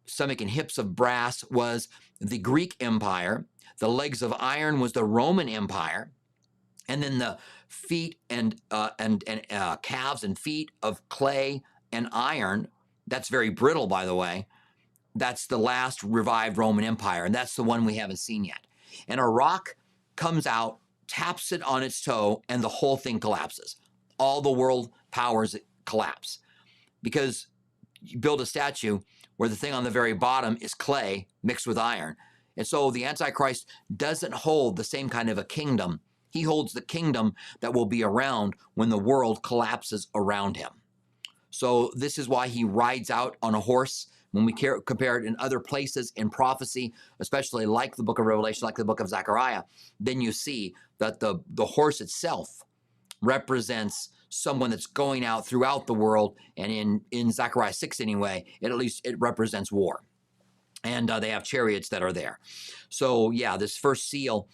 [0.06, 1.88] stomach and hips of brass, was
[2.22, 3.44] the Greek Empire.
[3.80, 6.10] The legs of iron was the Roman Empire.
[6.88, 7.36] And then the
[7.68, 12.68] feet and uh, and and uh, calves and feet of clay and iron.
[13.06, 14.46] That's very brittle, by the way.
[15.14, 18.66] That's the last revived Roman Empire, and that's the one we haven't seen yet.
[19.06, 19.76] And a rock
[20.14, 23.76] comes out, taps it on its toe, and the whole thing collapses
[24.18, 26.38] all the world powers collapse
[27.02, 27.46] because
[28.02, 29.00] you build a statue
[29.36, 32.16] where the thing on the very bottom is clay mixed with iron.
[32.56, 36.00] And so the Antichrist doesn't hold the same kind of a kingdom.
[36.30, 40.70] He holds the kingdom that will be around when the world collapses around him.
[41.50, 44.08] So this is why he rides out on a horse.
[44.32, 48.66] When we compare it in other places in prophecy, especially like the book of Revelation,
[48.66, 49.62] like the book of Zechariah,
[49.98, 52.62] then you see that the, the horse itself
[53.26, 56.36] represents someone that's going out throughout the world.
[56.56, 60.04] And in, in Zechariah 6 anyway, it at least it represents war.
[60.84, 62.38] And uh, they have chariots that are there.
[62.88, 64.48] So yeah, this first seal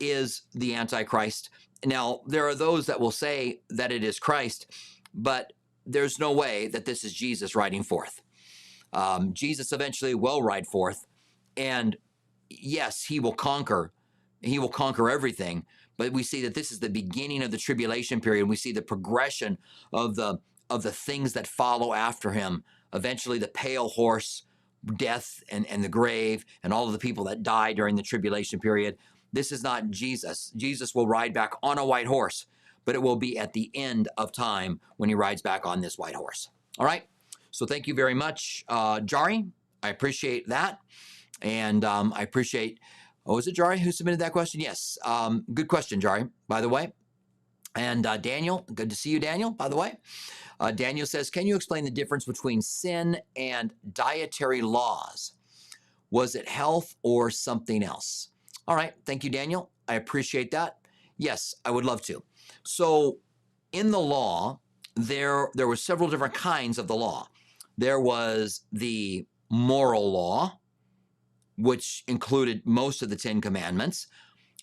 [0.00, 1.50] is the Antichrist.
[1.84, 4.70] Now, there are those that will say that it is Christ,
[5.14, 5.52] but
[5.86, 8.20] there's no way that this is Jesus riding forth.
[8.92, 11.06] Um, Jesus eventually will ride forth,
[11.56, 11.96] and
[12.50, 13.92] yes, he will conquer.
[14.42, 15.64] He will conquer everything,
[16.02, 18.48] but we see that this is the beginning of the tribulation period.
[18.48, 19.56] We see the progression
[19.92, 22.64] of the of the things that follow after him.
[22.92, 24.46] Eventually, the pale horse,
[24.96, 28.58] death, and, and the grave, and all of the people that die during the tribulation
[28.58, 28.96] period.
[29.32, 30.52] This is not Jesus.
[30.56, 32.46] Jesus will ride back on a white horse,
[32.84, 35.98] but it will be at the end of time when he rides back on this
[35.98, 36.48] white horse.
[36.80, 37.04] All right.
[37.52, 39.48] So thank you very much, uh, Jari.
[39.84, 40.80] I appreciate that.
[41.42, 42.80] And um, I appreciate
[43.24, 44.60] Oh, is it Jari who submitted that question?
[44.60, 44.98] Yes.
[45.04, 46.92] Um, good question, Jari, by the way.
[47.74, 49.96] And uh, Daniel, good to see you, Daniel, by the way.
[50.60, 55.32] Uh, Daniel says, Can you explain the difference between sin and dietary laws?
[56.10, 58.30] Was it health or something else?
[58.68, 58.92] All right.
[59.06, 59.70] Thank you, Daniel.
[59.88, 60.78] I appreciate that.
[61.16, 62.22] Yes, I would love to.
[62.64, 63.18] So,
[63.72, 64.60] in the law,
[64.94, 67.28] there, there were several different kinds of the law.
[67.78, 70.58] There was the moral law,
[71.58, 74.06] which included most of the Ten Commandments.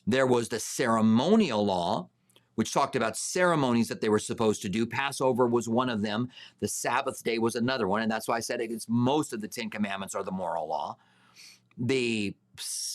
[0.07, 2.09] There was the ceremonial law,
[2.55, 4.85] which talked about ceremonies that they were supposed to do.
[4.85, 6.29] Passover was one of them.
[6.59, 8.01] The Sabbath day was another one.
[8.01, 10.97] And that's why I said it's most of the Ten Commandments are the moral law.
[11.77, 12.35] The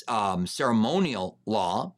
[0.09, 1.95] um, ceremonial law,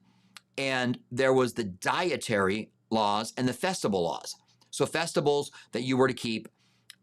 [0.57, 4.37] and there was the dietary laws and the festival laws.
[4.71, 6.49] So, festivals that you were to keep,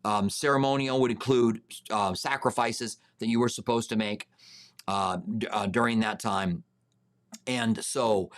[0.06, 4.28] um, ceremonial would include uh, sacrifices that you were supposed to make
[4.88, 6.64] uh, d- uh, during that time.
[7.48, 8.32] And so,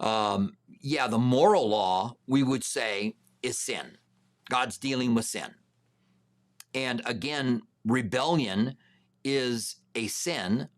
[0.00, 3.98] um, yeah, the moral law, we would say, is sin.
[4.50, 5.54] God's dealing with sin.
[6.74, 8.76] And again, rebellion
[9.24, 10.68] is a sin.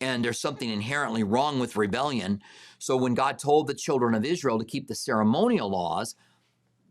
[0.00, 2.42] and there's something inherently wrong with rebellion.
[2.78, 6.16] So when God told the children of Israel to keep the ceremonial laws,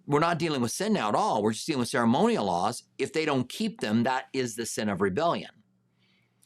[0.07, 1.43] we're not dealing with sin now at all.
[1.43, 2.83] We're just dealing with ceremonial laws.
[2.99, 5.51] If they don't keep them, that is the sin of rebellion.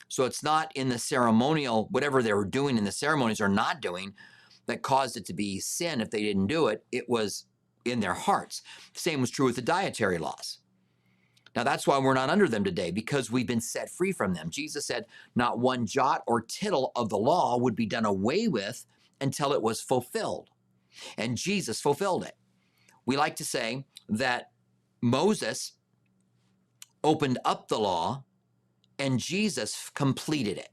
[0.07, 3.81] So it's not in the ceremonial, whatever they were doing in the ceremonies or not
[3.81, 4.13] doing,
[4.65, 6.85] that caused it to be sin if they didn't do it.
[6.91, 7.45] It was
[7.85, 8.61] in their hearts.
[8.93, 10.59] Same was true with the dietary laws.
[11.55, 14.49] Now that's why we're not under them today, because we've been set free from them.
[14.49, 18.85] Jesus said, not one jot or tittle of the law would be done away with
[19.19, 20.49] until it was fulfilled.
[21.17, 22.35] And Jesus fulfilled it.
[23.05, 24.51] We like to say that
[25.01, 25.73] Moses
[27.03, 28.23] opened up the law
[28.99, 30.69] and Jesus completed it.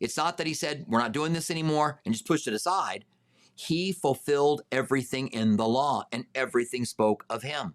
[0.00, 3.04] It's not that he said, we're not doing this anymore and just pushed it aside.
[3.54, 7.74] He fulfilled everything in the law and everything spoke of him.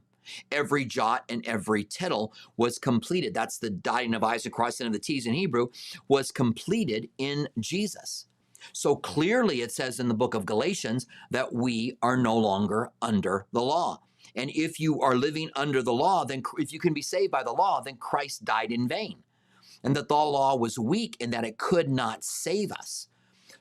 [0.52, 3.34] Every jot and every tittle was completed.
[3.34, 5.68] That's the dotting of I's and crossing of the T's in Hebrew,
[6.10, 8.26] was completed in Jesus.
[8.74, 13.46] So clearly it says in the book of Galatians that we are no longer under
[13.54, 14.02] the law.
[14.36, 17.44] And if you are living under the law, then if you can be saved by
[17.44, 19.24] the law, then Christ died in vain.
[19.84, 23.08] And that the law was weak and that it could not save us.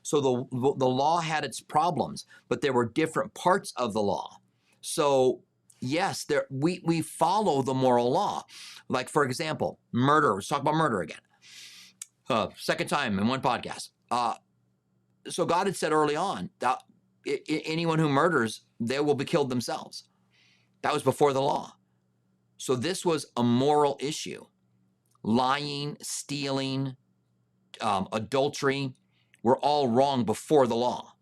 [0.01, 4.37] So the, the law had its problems, but there were different parts of the law.
[4.81, 5.41] So
[5.79, 8.43] yes, there we we follow the moral law.
[8.87, 10.35] Like for example, murder.
[10.35, 11.19] Let's talk about murder again.
[12.29, 13.89] Uh, second time in one podcast.
[14.09, 14.35] Uh,
[15.27, 16.79] so God had said early on that
[17.47, 20.05] anyone who murders, they will be killed themselves.
[20.81, 21.73] That was before the law.
[22.57, 24.45] So this was a moral issue.
[25.27, 26.95] Lying, stealing,
[27.81, 28.93] um, adultery
[29.43, 31.15] were all wrong before the law.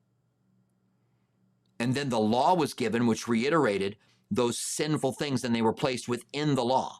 [1.79, 3.97] And then the law was given, which reiterated
[4.29, 6.99] those sinful things and they were placed within the law.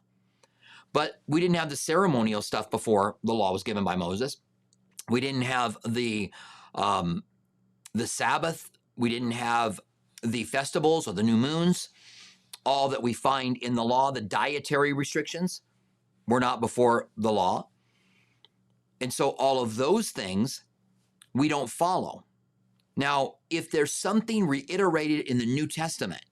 [0.94, 4.38] But we didn't have the ceremonial stuff before the law was given by Moses.
[5.08, 6.32] We didn't have the
[6.74, 7.24] um,
[7.94, 8.72] the Sabbath.
[8.96, 9.80] We didn't have
[10.24, 11.90] the festivals or the new moons.
[12.66, 15.62] All that we find in the law, the dietary restrictions,
[16.28, 17.68] were not before the law.
[19.02, 20.64] And so all of those things
[21.34, 22.26] we don't follow.
[22.96, 26.24] Now, if there's something reiterated in the New Testament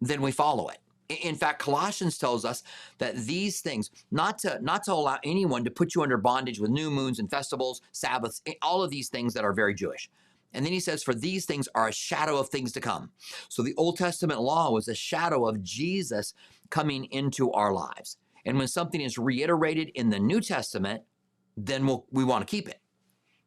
[0.00, 0.78] then we follow it.
[1.22, 2.62] In fact, Colossians tells us
[2.98, 6.70] that these things, not to not to allow anyone to put you under bondage with
[6.70, 10.08] new moons and festivals, Sabbaths, all of these things that are very Jewish.
[10.54, 13.10] And then he says, for these things are a shadow of things to come.
[13.48, 16.32] So the Old Testament law was a shadow of Jesus
[16.70, 18.18] coming into our lives.
[18.44, 21.02] And when something is reiterated in the New Testament,
[21.56, 22.80] then we'll, we want to keep it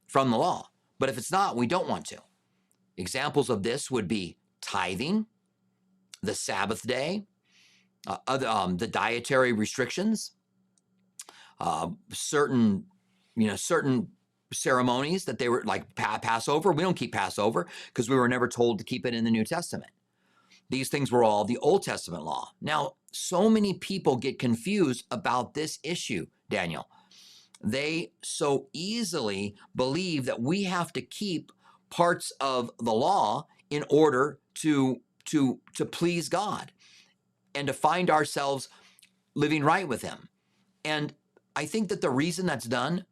[0.07, 0.69] from the law.
[0.99, 2.17] But if it's not, we don't want to.
[2.97, 5.27] Examples of this would be tithing,
[6.23, 7.25] the Sabbath day,
[8.07, 10.31] uh, other, um, the dietary restrictions,
[11.59, 12.85] uh, certain,
[13.35, 14.07] you know, certain
[14.51, 16.71] ceremonies that they were like pa- Passover.
[16.71, 19.43] We don't keep Passover because we were never told to keep it in the New
[19.43, 19.91] Testament.
[20.69, 22.51] These things were all the Old Testament law.
[22.61, 26.87] Now, so many people get confused about this issue, Daniel.
[27.63, 31.51] They so easily believe that we have to keep
[31.89, 36.71] parts of the law in order to to, to please God
[37.53, 38.69] and to find ourselves
[39.35, 40.29] living right with Him.
[40.85, 41.13] And
[41.55, 43.05] I think that the reason that's done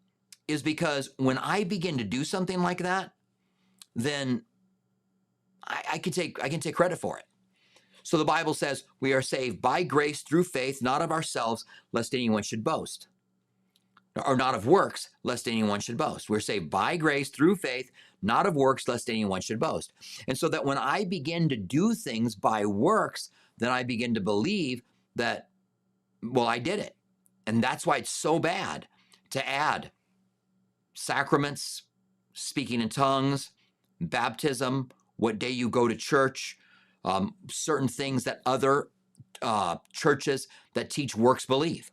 [0.48, 3.12] is because when I begin to do something like that,
[3.96, 4.44] then
[5.68, 7.26] I, I can take I can take credit for it.
[8.06, 12.14] So the Bible says we are saved by grace through faith, not of ourselves, lest
[12.14, 13.08] anyone should boast.
[14.24, 16.30] Or not of works, lest anyone should boast.
[16.30, 17.90] We're saved by grace through faith,
[18.22, 19.92] not of works, lest anyone should boast.
[20.28, 24.22] And so that when I begin to do things by works, then I begin to
[24.22, 24.84] believe
[25.16, 25.50] that,
[26.22, 26.96] well, I did it.
[27.48, 28.88] And that's why it's so bad
[29.32, 29.90] to add
[30.94, 31.84] sacraments,
[32.34, 33.50] speaking in tongues,
[34.00, 36.60] baptism, what day you go to church,
[37.06, 38.90] um, certain things that other
[39.42, 41.92] uh, churches that teach works believe.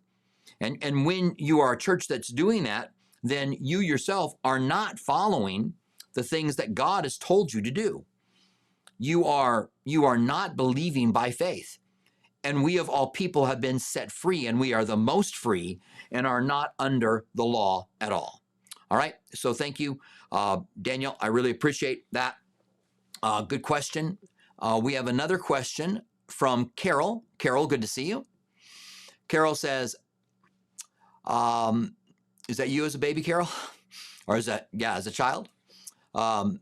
[0.61, 4.99] And, and when you are a church that's doing that, then you yourself are not
[4.99, 5.75] following
[6.15, 8.05] the things that God has told you to do.
[8.99, 11.79] You are you are not believing by faith.
[12.45, 15.81] And we of all people have been set free and we are the most free
[16.11, 18.43] and are not under the law at all.
[18.91, 19.15] All right.
[19.35, 19.99] So thank you,
[20.31, 21.17] uh, Daniel.
[21.21, 22.37] I really appreciate that.
[23.23, 24.19] Uh, good question.
[24.63, 27.25] Uh, we have another question from Carol.
[27.39, 28.25] Carol, good to see you.
[29.27, 29.97] Carol says,
[31.25, 31.97] um,
[32.49, 33.49] "Is that you as a baby, Carol,
[34.29, 35.49] or is that yeah as a child?"
[36.15, 36.61] Um,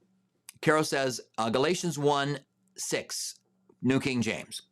[0.63, 2.39] Carol says uh, Galatians 1
[2.77, 3.35] 6,
[3.83, 4.63] New King James,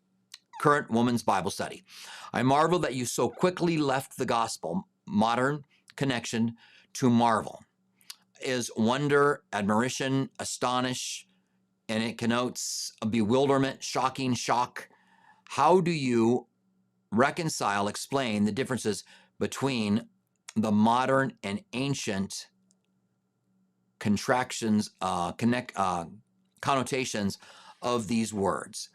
[0.62, 1.84] current woman's Bible study.
[2.32, 5.64] I marvel that you so quickly left the gospel, modern
[5.96, 6.54] connection
[6.94, 7.62] to marvel.
[8.40, 11.27] is wonder, admiration, astonish,
[11.88, 14.88] and it connotes a bewilderment, shocking, shock.
[15.48, 16.46] How do you
[17.10, 19.04] reconcile, explain the differences
[19.38, 20.06] between
[20.54, 22.48] the modern and ancient
[23.98, 26.04] contractions, uh, connect, uh,
[26.60, 27.38] connotations
[27.80, 28.90] of these words?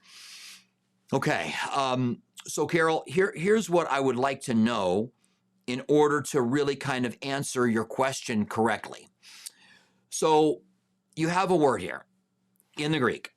[1.11, 5.11] Okay, um, so Carol, here, here's what I would like to know
[5.65, 9.07] in order to really kind of answer your question correctly.
[10.09, 10.61] So
[11.15, 12.05] you have a word here
[12.77, 13.31] in the Greek.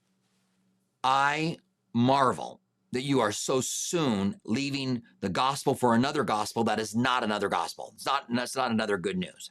[1.05, 1.59] I
[1.93, 2.61] marvel
[2.93, 7.49] that you are so soon leaving the gospel for another gospel that is not another
[7.49, 7.93] gospel.
[7.95, 9.51] It's not that's not another good news.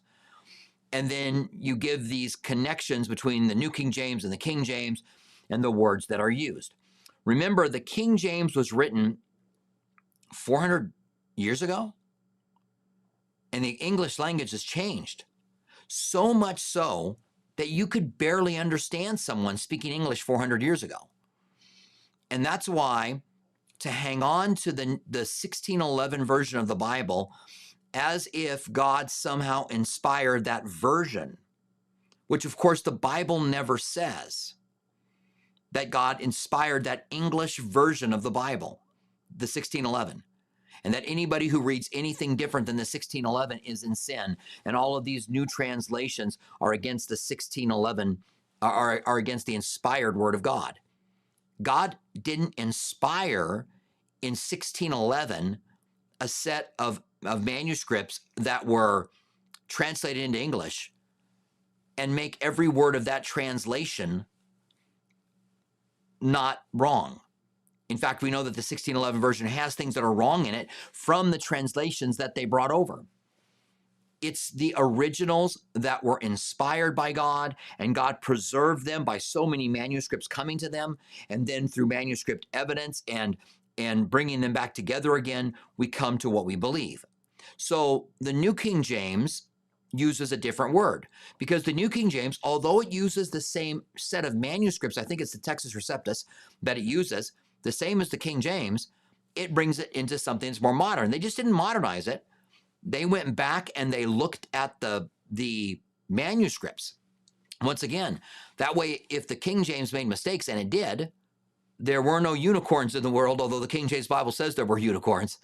[0.92, 5.04] And then you give these connections between the New King James and the King James
[5.50, 6.74] and the words that are used.
[7.26, 9.18] Remember, the King James was written
[10.34, 10.94] 400
[11.36, 11.94] years ago,
[13.52, 15.26] and the English language has changed.
[15.88, 17.18] So much so
[17.58, 21.10] that you could barely understand someone speaking English 400 years ago.
[22.30, 23.22] And that's why
[23.80, 27.32] to hang on to the, the 1611 version of the Bible
[27.94, 31.38] as if God somehow inspired that version,
[32.28, 34.56] which of course the Bible never says
[35.72, 38.82] that God inspired that English version of the Bible,
[39.30, 40.24] the 1611
[40.86, 44.38] and that anybody who reads anything different than the 1611 is in sin.
[44.66, 48.20] And all of these new translations are against the 1611,
[48.62, 50.80] are, are against the inspired word of God.
[51.64, 53.66] God didn't inspire
[54.22, 55.58] in 1611
[56.22, 59.10] a set of, of manuscripts that were
[59.68, 60.94] translated into English
[61.98, 64.26] and make every word of that translation
[66.22, 67.22] not wrong.
[67.90, 70.70] In fact, we know that the 1611 version has things that are wrong in it
[70.92, 73.06] from the translations that they brought over.
[74.22, 79.68] It's the originals that were inspired by God, and God preserved them by so many
[79.68, 80.98] manuscripts coming to them,
[81.30, 83.38] and then through manuscript evidence and
[83.78, 87.04] and bringing them back together again, we come to what we believe.
[87.58, 89.48] So the New King James
[89.92, 91.08] uses a different word
[91.38, 95.22] because the New King James, although it uses the same set of manuscripts, I think
[95.22, 96.26] it's the Textus Receptus
[96.64, 97.34] that it uses,
[97.66, 98.92] the same as the King James,
[99.36, 101.12] it brings it into something that's more modern.
[101.12, 102.24] They just didn't modernize it.
[102.82, 106.94] They went back and they looked at the the manuscripts.
[107.62, 108.22] Once again,
[108.58, 111.12] that way, if the King James made mistakes, and it did,
[111.80, 114.78] there were no unicorns in the world, although the King James Bible says there were
[114.78, 115.40] unicorns.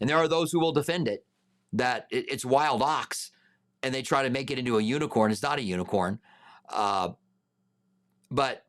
[0.00, 1.26] And there are those who will defend it,
[1.72, 3.32] that it, it's wild ox,
[3.82, 5.32] and they try to make it into a unicorn.
[5.32, 6.20] It's not a unicorn.
[6.68, 7.10] Uh,
[8.30, 8.63] but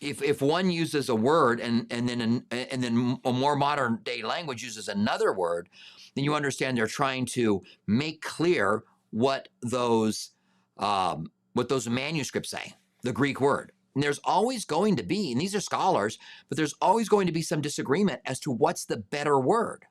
[0.00, 4.00] if if one uses a word and and then an, and then a more modern
[4.02, 5.68] day language uses another word,
[6.14, 10.30] then you understand they're trying to make clear what those
[10.78, 13.72] um, what those manuscripts say, the Greek word.
[13.94, 16.18] And there's always going to be, and these are scholars,
[16.48, 19.86] but there's always going to be some disagreement as to what's the better word.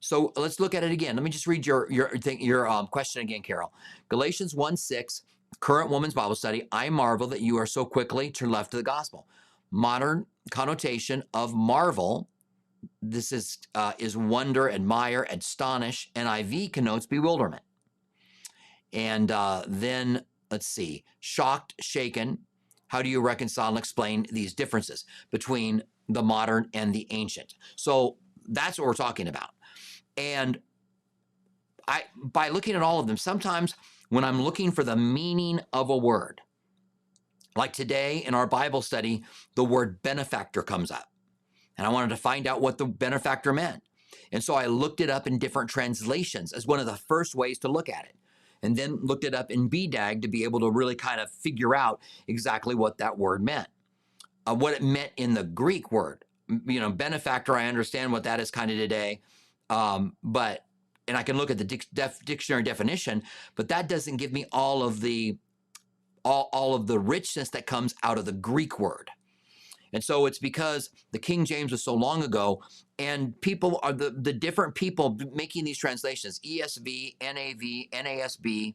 [0.00, 1.14] So let's look at it again.
[1.14, 3.72] Let me just read your your your um, question again, Carol.
[4.08, 5.22] Galatians 1 6
[5.58, 8.82] current woman's Bible study, I marvel that you are so quickly to left to the
[8.82, 9.26] gospel.
[9.70, 12.28] Modern connotation of marvel,
[13.02, 16.10] this is uh, is wonder, admire, astonish.
[16.14, 17.62] NIV connotes bewilderment.
[18.92, 22.38] And uh, then let's see, shocked, shaken.
[22.88, 27.54] How do you reconcile and explain these differences between the modern and the ancient?
[27.76, 28.16] So
[28.48, 29.50] that's what we're talking about.
[30.16, 30.58] And
[31.86, 33.74] I by looking at all of them, sometimes
[34.10, 36.42] when I'm looking for the meaning of a word.
[37.56, 41.10] Like today in our Bible study, the word benefactor comes up.
[41.78, 43.82] And I wanted to find out what the benefactor meant.
[44.32, 47.58] And so I looked it up in different translations as one of the first ways
[47.60, 48.16] to look at it.
[48.62, 51.74] And then looked it up in BDAG to be able to really kind of figure
[51.74, 53.68] out exactly what that word meant.
[54.46, 56.24] Uh, what it meant in the Greek word.
[56.66, 59.22] You know, benefactor, I understand what that is kind of today.
[59.70, 60.66] Um, but
[61.10, 63.24] and I can look at the dic- def- dictionary definition,
[63.56, 65.36] but that doesn't give me all of the
[66.24, 69.10] all, all of the richness that comes out of the Greek word.
[69.92, 72.62] And so it's because the King James was so long ago,
[73.00, 78.74] and people are the, the different people making these translations ESV, NAV, NASB,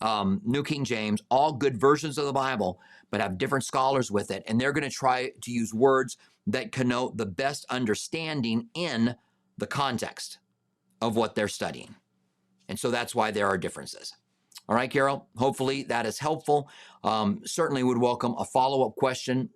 [0.00, 2.80] um, New King James, all good versions of the Bible,
[3.10, 4.42] but have different scholars with it.
[4.46, 9.16] And they're going to try to use words that connote the best understanding in
[9.58, 10.38] the context
[11.02, 11.94] of what they're studying.
[12.68, 14.14] And so that's why there are differences.
[14.68, 16.70] All right, Carol, hopefully that is helpful.
[17.04, 19.50] Um, certainly would welcome a follow up question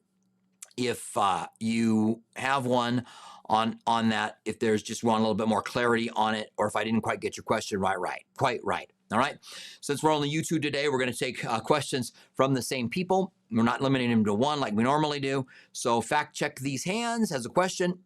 [0.76, 3.06] if uh, you have one
[3.48, 6.66] on on that if there's just one a little bit more clarity on it or
[6.66, 9.38] if i didn't quite get your question right right quite right All right.
[9.80, 12.88] Since we're on the YouTube today, we're going to take uh, questions from the same
[12.88, 13.32] people.
[13.52, 15.46] We're not limiting them to one like we normally do.
[15.72, 18.00] So fact check these hands has a question.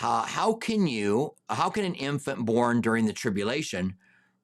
[0.00, 3.94] Uh, how can you, how can an infant born during the tribulation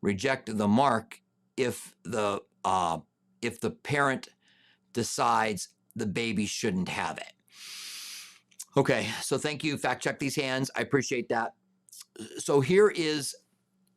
[0.03, 1.20] reject the mark
[1.57, 2.99] if the uh,
[3.40, 4.28] if the parent
[4.92, 7.32] decides the baby shouldn't have it?
[8.76, 9.76] Okay, so thank you.
[9.76, 10.70] Fact check these hands.
[10.76, 11.55] I appreciate that.
[12.38, 13.34] So here is,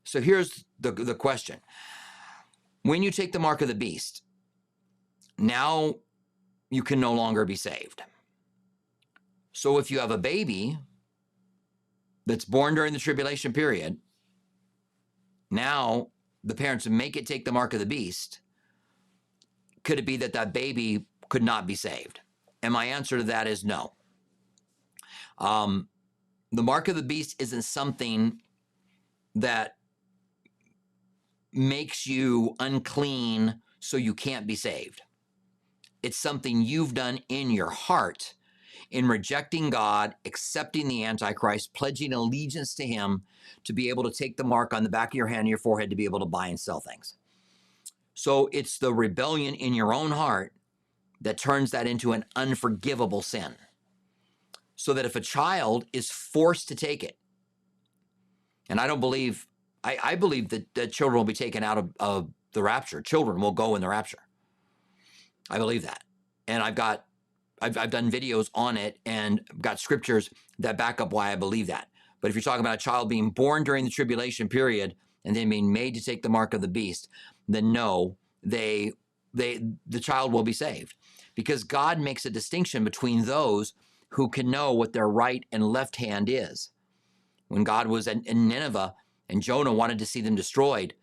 [0.04, 1.60] so here's the the question.
[2.84, 4.24] When you take the mark of the beast,
[5.38, 5.96] now
[6.72, 8.02] you can no longer be saved.
[9.52, 10.80] So if you have a baby
[12.32, 13.98] that's born during the tribulation period,
[15.52, 16.08] now
[16.44, 18.40] the parents make it take the mark of the beast.
[19.84, 22.22] Could it be that that baby could not be saved?
[22.64, 23.94] And my answer to that is no.
[25.38, 25.88] Um,
[26.52, 28.42] the mark of the beast isn't something
[29.36, 29.76] that
[31.54, 35.02] makes you unclean so you can't be saved.
[36.04, 38.36] It's something you've done in your heart
[38.92, 43.24] in rejecting God, accepting the Antichrist, pledging allegiance to Him
[43.64, 45.58] to be able to take the mark on the back of your hand and your
[45.58, 47.16] forehead to be able to buy and sell things.
[48.14, 50.54] So it's the rebellion in your own heart
[51.22, 53.56] that turns that into an unforgivable sin.
[54.76, 57.18] So that if a child is forced to take it,
[58.70, 59.48] and I don't believe,
[59.84, 63.02] I, I believe that, that children will be taken out of, of the rapture.
[63.02, 64.20] Children will go in the rapture.
[65.50, 66.04] I believe that.
[66.48, 67.06] And I've got
[67.62, 71.68] I've, I've done videos on it and got scriptures that back up why I believe
[71.68, 71.88] that.
[72.20, 74.96] But if you're talking about a child being born during the tribulation period
[75.26, 77.10] and then being made to take the mark of the beast,
[77.48, 78.92] then no, they
[79.34, 80.96] they the child will be saved.
[81.36, 83.74] Because God makes a distinction between those
[84.10, 86.72] who can know what their right and left hand is.
[87.48, 88.94] When God was in, in Nineveh
[89.30, 90.94] and Jonah wanted to see them destroyed,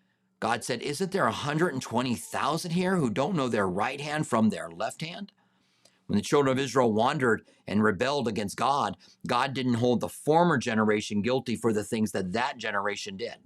[0.40, 5.00] God said, Isn't there 120,000 here who don't know their right hand from their left
[5.00, 5.32] hand?
[6.08, 8.96] When the children of Israel wandered and rebelled against God,
[9.26, 13.36] God didn't hold the former generation guilty for the things that that generation did.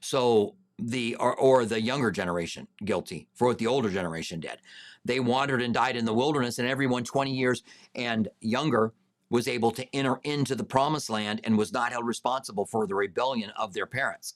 [0.00, 4.58] So the or, or the younger generation guilty for what the older generation did.
[5.04, 7.62] They wandered and died in the wilderness, and everyone 20 years
[7.94, 8.92] and younger
[9.30, 12.94] was able to enter into the promised land and was not held responsible for the
[12.96, 14.34] rebellion of their parents.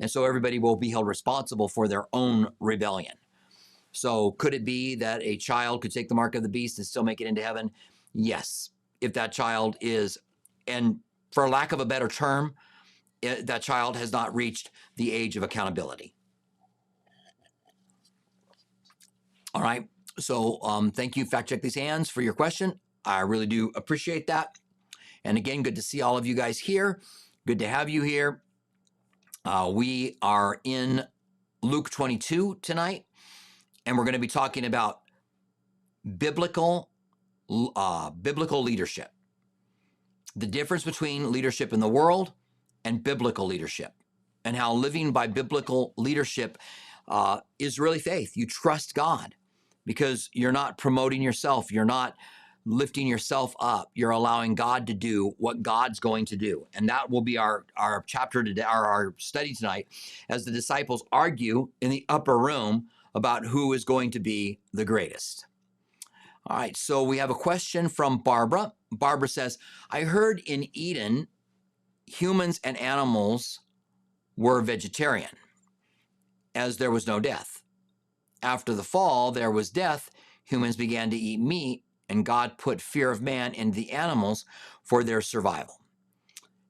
[0.00, 3.14] And so everybody will be held responsible for their own rebellion.
[3.92, 6.86] So could it be that a child could take the mark of the beast and
[6.86, 7.70] still make it into heaven?
[8.14, 8.70] Yes,
[9.00, 10.18] if that child is,
[10.66, 10.98] and
[11.30, 12.54] for lack of a better term,
[13.20, 16.14] it, eh, that child has not reached the age of accountability.
[19.54, 19.86] All right.
[20.18, 22.80] So um, thank you, Fact Check These Hands, for your question.
[23.04, 24.58] I really do appreciate that.
[25.24, 27.00] And again, good to see all of you guys here.
[27.46, 28.42] Good to have you here.
[29.44, 31.04] Uh, we are in
[31.62, 33.04] Luke 22 tonight
[33.86, 35.00] and we're going to be talking about
[36.18, 36.88] biblical
[37.76, 39.10] uh, biblical leadership,
[40.34, 42.32] the difference between leadership in the world
[42.84, 43.92] and biblical leadership,
[44.44, 46.58] and how living by biblical leadership
[47.08, 48.36] uh, is really faith.
[48.36, 49.34] You trust God
[49.84, 51.70] because you're not promoting yourself.
[51.70, 52.14] You're not
[52.64, 53.90] lifting yourself up.
[53.94, 56.66] You're allowing God to do what God's going to do.
[56.74, 59.88] And that will be our, our chapter today, our, our study tonight,
[60.28, 64.84] as the disciples argue in the upper room about who is going to be the
[64.84, 65.46] greatest.
[66.46, 68.72] All right, so we have a question from Barbara.
[68.90, 69.58] Barbara says,
[69.90, 71.28] I heard in Eden,
[72.06, 73.60] humans and animals
[74.36, 75.30] were vegetarian,
[76.54, 77.62] as there was no death.
[78.42, 80.10] After the fall, there was death.
[80.44, 84.44] Humans began to eat meat, and God put fear of man in the animals
[84.82, 85.76] for their survival.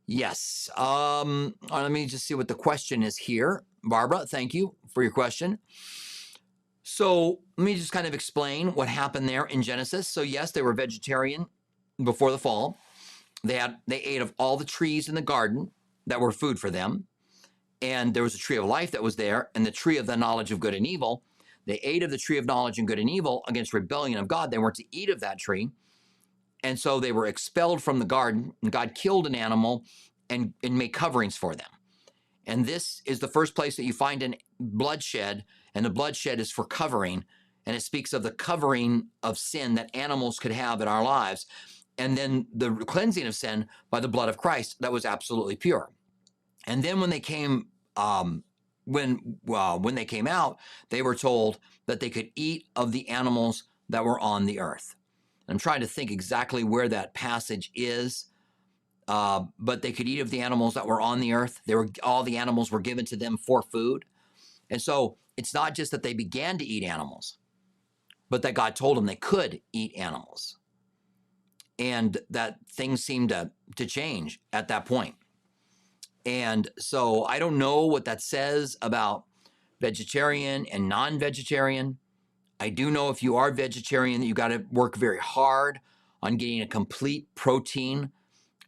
[0.07, 0.68] Yes.
[0.76, 3.64] Um, let me just see what the question is here.
[3.84, 5.59] Barbara, thank you for your question.
[6.82, 10.08] So let me just kind of explain what happened there in Genesis.
[10.08, 11.46] So yes, they were vegetarian
[12.02, 12.78] before the fall.
[13.44, 15.70] They had they ate of all the trees in the garden
[16.06, 17.06] that were food for them.
[17.80, 20.16] And there was a tree of life that was there, and the tree of the
[20.16, 21.24] knowledge of good and evil.
[21.66, 24.50] They ate of the tree of knowledge and good and evil against rebellion of God.
[24.50, 25.70] They weren't to eat of that tree.
[26.64, 29.84] And so they were expelled from the garden, and God killed an animal
[30.30, 31.66] and, and made coverings for them.
[32.46, 35.44] And this is the first place that you find an bloodshed
[35.74, 37.24] and the bloodshed is for covering.
[37.66, 41.46] And it speaks of the covering of sin that animals could have in our lives.
[41.98, 45.90] And then the cleansing of sin by the blood of Christ that was absolutely pure.
[46.66, 48.42] And then when they came, um,
[48.84, 50.58] when when they came out,
[50.90, 54.96] they were told that they could eat of the animals that were on the earth.
[55.48, 58.26] I'm trying to think exactly where that passage is,
[59.06, 61.60] uh, but they could eat of the animals that were on the earth.
[61.66, 64.04] They were all the animals were given to them for food.
[64.70, 67.38] And so it's not just that they began to eat animals,
[68.30, 70.56] but that God told them they could eat animals.
[71.78, 75.14] And that things seemed to, to change at that point.
[76.24, 79.24] And so I don't know what that says about
[79.80, 81.98] vegetarian and non vegetarian.
[82.60, 85.80] I do know if you are vegetarian that you got to work very hard
[86.22, 88.12] on getting a complete protein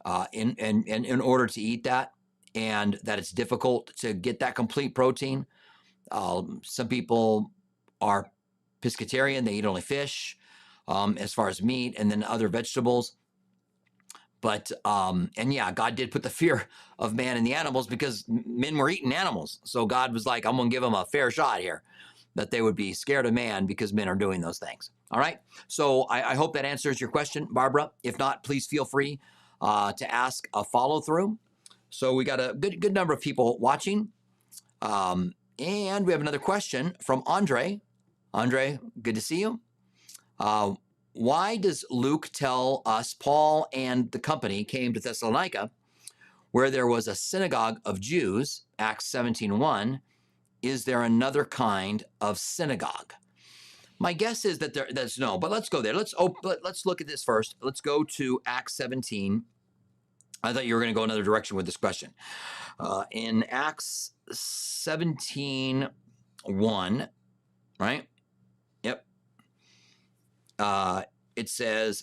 [0.04, 2.12] uh, in, in, in, in order to eat that,
[2.54, 5.46] and that it's difficult to get that complete protein.
[6.10, 7.50] Um, some people
[8.00, 8.30] are
[8.82, 10.36] pescatarian, they eat only fish
[10.88, 13.16] um, as far as meat, and then other vegetables.
[14.40, 18.24] But, um, and yeah, God did put the fear of man in the animals because
[18.28, 19.60] men were eating animals.
[19.64, 21.82] So God was like, I'm going to give them a fair shot here
[22.34, 24.90] that they would be scared of man because men are doing those things.
[25.10, 25.38] All right.
[25.68, 27.90] So I, I hope that answers your question, Barbara.
[28.02, 29.20] If not, please feel free
[29.60, 31.38] uh, to ask a follow through.
[31.90, 34.08] So we got a good good number of people watching,
[34.82, 37.80] um, and we have another question from Andre.
[38.32, 39.60] Andre, good to see you.
[40.38, 40.74] Uh,
[41.12, 45.70] why does Luke tell us Paul and the company came to Thessalonica,
[46.50, 50.00] where there was a synagogue of Jews, Acts 17:1?
[50.62, 53.12] Is there another kind of synagogue?
[54.00, 55.94] My guess is that there, that's no, but let's go there.
[55.94, 57.56] Let's oh, let, let's look at this first.
[57.62, 59.44] Let's go to Acts 17.
[60.44, 62.12] I thought you were going to go another direction with this question.
[62.78, 65.88] Uh, in Acts 17
[66.44, 67.08] 1,
[67.80, 68.06] right?
[68.82, 69.06] Yep.
[70.58, 71.02] Uh,
[71.34, 72.02] it says,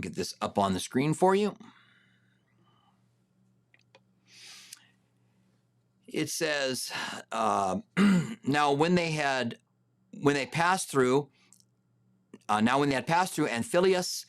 [0.00, 1.56] get this up on the screen for you.
[6.08, 6.90] It says,
[7.30, 7.78] uh,
[8.44, 9.58] now when they had,
[10.20, 11.28] when they passed through,
[12.48, 14.24] uh, now when they had passed through Amphipolis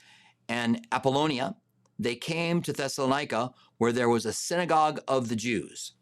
[0.47, 1.55] and Apollonia,
[2.01, 5.93] they came to Thessalonica where there was a synagogue of the Jews.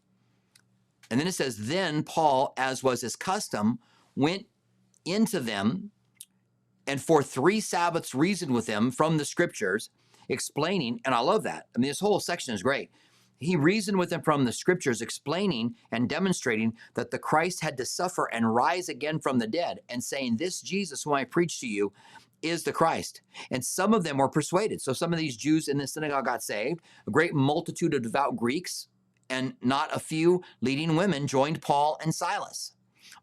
[1.10, 3.78] And then it says, then Paul, as was his custom,
[4.14, 4.46] went
[5.04, 5.90] into them
[6.86, 9.90] and for three Sabbaths reasoned with them from the scriptures,
[10.28, 11.66] explaining, and I love that.
[11.74, 12.90] I mean, this whole section is great.
[13.38, 17.86] He reasoned with them from the scriptures, explaining and demonstrating that the Christ had to
[17.86, 21.66] suffer and rise again from the dead, and saying, This Jesus, whom I preach to
[21.66, 21.92] you,
[22.42, 23.22] is the Christ.
[23.50, 24.80] And some of them were persuaded.
[24.80, 26.80] So some of these Jews in the synagogue got saved.
[27.06, 28.88] A great multitude of devout Greeks
[29.28, 32.72] and not a few leading women joined Paul and Silas.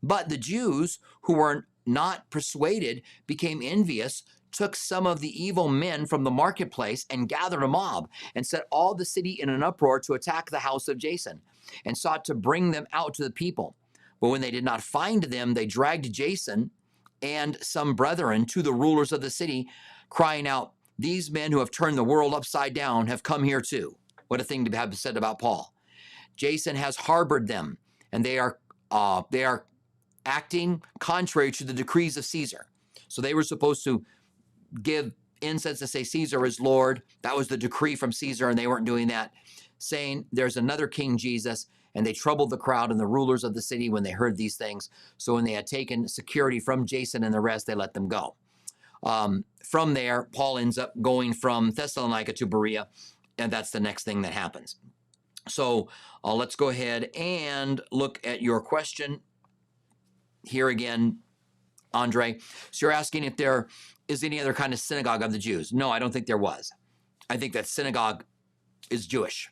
[0.01, 6.05] But the Jews who were not persuaded, became envious, took some of the evil men
[6.05, 9.99] from the marketplace and gathered a mob and set all the city in an uproar
[9.99, 11.41] to attack the house of Jason
[11.85, 13.75] and sought to bring them out to the people.
[14.19, 16.71] But when they did not find them, they dragged Jason
[17.21, 19.67] and some brethren to the rulers of the city,
[20.09, 23.97] crying out, These men who have turned the world upside down have come here too.
[24.27, 25.73] What a thing to have said about Paul.
[26.35, 27.77] Jason has harbored them,
[28.11, 28.59] and they are
[28.91, 29.65] uh, they are
[30.25, 32.67] acting contrary to the decrees of Caesar.
[33.07, 34.03] So they were supposed to
[34.81, 35.11] give
[35.41, 37.01] incense to say Caesar is Lord.
[37.21, 39.31] That was the decree from Caesar, and they weren't doing that,
[39.77, 41.67] saying there's another King Jesus.
[41.97, 44.55] And they troubled the crowd and the rulers of the city when they heard these
[44.55, 44.91] things.
[45.17, 48.35] So when they had taken security from Jason and the rest, they let them go.
[49.03, 52.87] Um, from there, Paul ends up going from Thessalonica to Berea,
[53.39, 54.75] and that's the next thing that happens.
[55.47, 55.89] So
[56.23, 59.21] uh, let's go ahead and look at your question
[60.43, 61.17] here again,
[61.95, 62.37] Andre.
[62.69, 63.69] So you're asking if there
[64.07, 65.73] is any other kind of synagogue of the Jews.
[65.73, 66.71] No, I don't think there was.
[67.27, 68.23] I think that synagogue
[68.91, 69.49] is Jewish.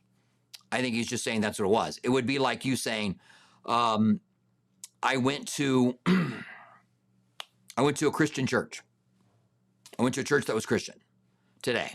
[0.75, 1.99] I think he's just saying that's what it was.
[2.03, 3.17] It would be like you saying,
[3.65, 4.19] um,
[5.01, 5.97] I went to
[7.77, 8.81] I went to a Christian church.
[9.97, 10.95] I went to a church that was Christian
[11.61, 11.93] today.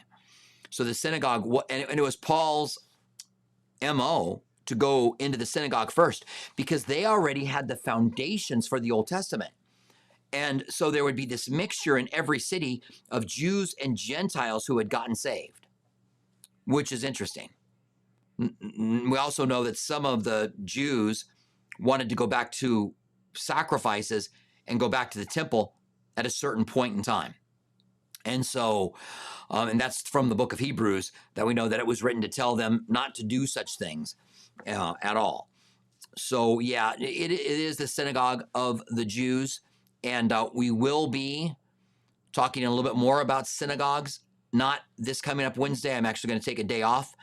[0.71, 2.79] So the synagogue, and it was Paul's
[3.83, 6.25] MO to go into the synagogue first
[6.57, 9.51] because they already had the foundations for the Old Testament.
[10.33, 14.79] And so there would be this mixture in every city of Jews and Gentiles who
[14.79, 15.67] had gotten saved,
[16.65, 17.51] which is interesting.
[18.79, 21.27] We also know that some of the Jews
[21.79, 22.95] wanted to go back to
[23.35, 24.31] sacrifices
[24.67, 25.75] and go back to the temple
[26.17, 27.35] at a certain point in time.
[28.25, 28.95] And so,
[29.51, 32.23] um, and that's from the book of Hebrews that we know that it was written
[32.23, 34.15] to tell them not to do such things
[34.67, 35.49] uh, at all.
[36.17, 39.61] So, yeah, it, it is the synagogue of the Jews.
[40.05, 41.55] And uh, we will be
[42.33, 44.21] talking a little bit more about synagogues,
[44.53, 45.97] not this coming up Wednesday.
[45.97, 47.15] I'm actually going to take a day off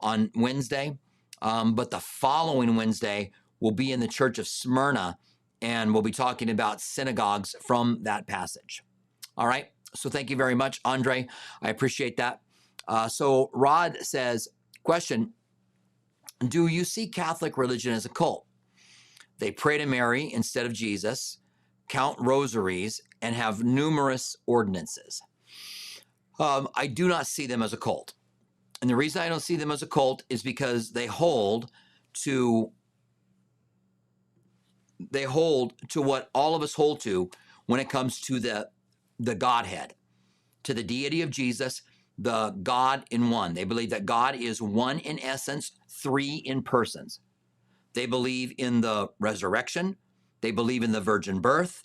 [0.00, 0.96] on Wednesday.
[1.42, 3.30] Um, but the following Wednesday,
[3.60, 5.18] we'll be in the church of Smyrna
[5.62, 8.82] and we'll be talking about synagogues from that passage.
[9.36, 9.66] All right.
[9.94, 11.26] So thank you very much, Andre.
[11.62, 12.40] I appreciate that.
[12.88, 14.48] Uh, so Rod says,
[14.82, 15.32] question
[16.48, 18.46] do you see Catholic religion as a cult?
[19.38, 21.38] they pray to Mary instead of Jesus,
[21.88, 25.20] count rosaries, and have numerous ordinances.
[26.38, 28.14] Um, I do not see them as a cult.
[28.80, 31.70] And the reason I don't see them as a cult is because they hold
[32.24, 32.72] to
[35.10, 37.30] they hold to what all of us hold to
[37.66, 38.68] when it comes to the
[39.18, 39.94] the Godhead,
[40.64, 41.82] to the deity of Jesus,
[42.18, 43.54] the God in one.
[43.54, 47.20] They believe that God is one in essence, three in persons.
[47.94, 49.96] They believe in the resurrection.
[50.42, 51.82] They believe in the virgin birth.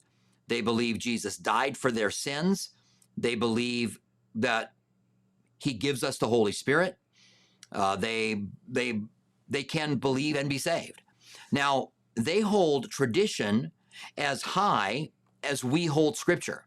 [0.48, 2.72] They believe Jesus died for their sins.
[3.18, 4.00] They believe
[4.36, 4.74] that
[5.62, 6.98] he gives us the Holy Spirit.
[7.72, 9.02] Uh, they they
[9.48, 11.02] they can believe and be saved.
[11.52, 13.72] Now they hold tradition
[14.18, 15.12] as high
[15.44, 16.66] as we hold Scripture.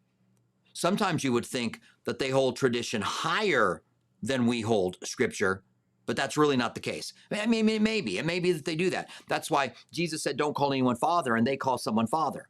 [0.73, 3.83] Sometimes you would think that they hold tradition higher
[4.23, 5.65] than we hold Scripture,
[6.07, 7.13] but that's really not the case.
[7.33, 9.11] I mean, maybe it may be that they do that.
[9.29, 12.49] That's why Jesus said, "Don't call anyone Father," and they call someone Father.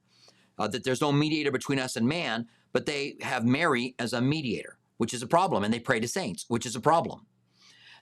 [0.58, 4.20] Uh, that there's no mediator between us and man, but they have Mary as a
[4.20, 7.26] mediator which is a problem, and they pray to saints, which is a problem.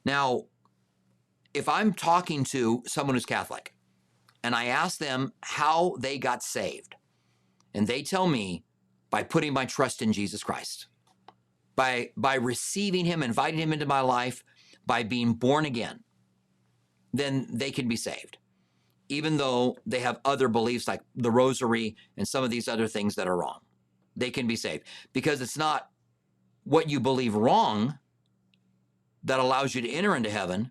[0.04, 0.42] Now,
[1.52, 3.74] if I'm talking to someone who's Catholic
[4.44, 6.94] and I ask them how they got saved,
[7.74, 8.62] and they tell me
[9.10, 10.86] by putting my trust in Jesus Christ,
[11.74, 14.44] by, by receiving Him, inviting Him into my life,
[14.86, 16.04] by being born again,
[17.12, 18.38] then they can be saved.
[19.08, 23.16] Even though they have other beliefs like the rosary and some of these other things
[23.16, 23.58] that are wrong,
[24.14, 25.88] they can be saved because it's not
[26.64, 27.98] what you believe wrong
[29.24, 30.70] that allows you to enter into heaven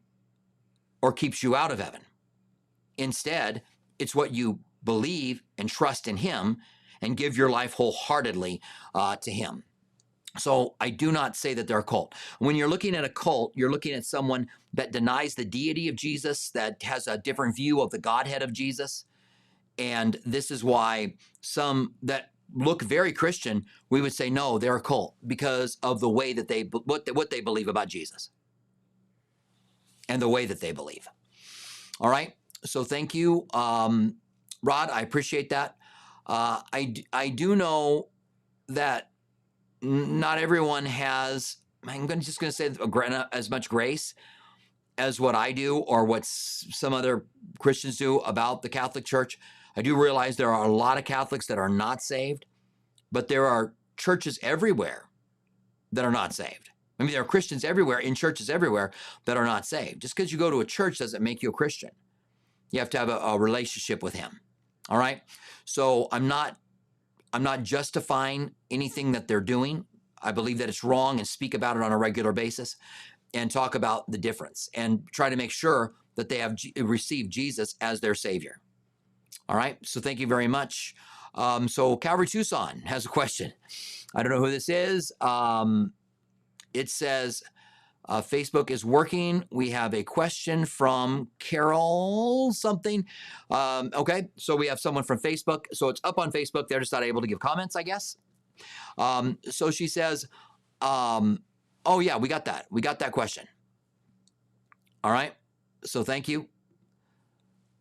[1.01, 2.01] or keeps you out of heaven.
[2.97, 3.61] Instead,
[3.99, 6.57] it's what you believe and trust in Him
[7.01, 8.61] and give your life wholeheartedly
[8.93, 9.63] uh, to Him.
[10.37, 12.15] So I do not say that they're a cult.
[12.39, 15.95] When you're looking at a cult, you're looking at someone that denies the deity of
[15.95, 19.05] Jesus, that has a different view of the Godhead of Jesus.
[19.77, 24.81] And this is why some that look very Christian, we would say no, they're a
[24.81, 28.29] cult because of the way that they what they, what they believe about Jesus
[30.09, 31.07] and the way that they believe.
[31.99, 32.33] All right.
[32.65, 34.17] So thank you, um,
[34.61, 34.89] Rod.
[34.89, 35.77] I appreciate that.
[36.25, 38.09] Uh, I I do know
[38.67, 39.11] that
[39.81, 41.57] not everyone has.
[41.87, 42.69] I'm gonna, just going to say
[43.31, 44.13] as much grace
[44.97, 47.25] as what I do or what some other
[47.57, 49.39] Christians do about the Catholic Church.
[49.75, 52.45] I do realize there are a lot of Catholics that are not saved,
[53.11, 55.09] but there are churches everywhere
[55.91, 56.69] that are not saved.
[56.99, 58.91] I mean, there are Christians everywhere in churches everywhere
[59.25, 60.01] that are not saved.
[60.01, 61.89] Just because you go to a church doesn't make you a Christian.
[62.71, 64.39] You have to have a, a relationship with Him.
[64.89, 65.21] All right.
[65.65, 66.57] So I'm not,
[67.33, 69.85] I'm not justifying anything that they're doing.
[70.21, 72.75] I believe that it's wrong and speak about it on a regular basis
[73.33, 77.75] and talk about the difference and try to make sure that they have received Jesus
[77.81, 78.59] as their Savior.
[79.51, 79.77] All right.
[79.85, 80.95] So thank you very much.
[81.35, 83.51] Um, so Calvary Tucson has a question.
[84.15, 85.11] I don't know who this is.
[85.19, 85.91] Um,
[86.73, 87.43] it says
[88.07, 89.43] uh, Facebook is working.
[89.51, 93.05] We have a question from Carol something.
[93.49, 95.65] Um, okay, so we have someone from Facebook.
[95.73, 96.69] So it's up on Facebook.
[96.69, 98.15] They're just not able to give comments, I guess.
[98.97, 100.27] Um, so she says,
[100.79, 101.43] um,
[101.85, 102.67] "Oh yeah, we got that.
[102.71, 103.49] We got that question."
[105.03, 105.33] All right.
[105.83, 106.47] So thank you.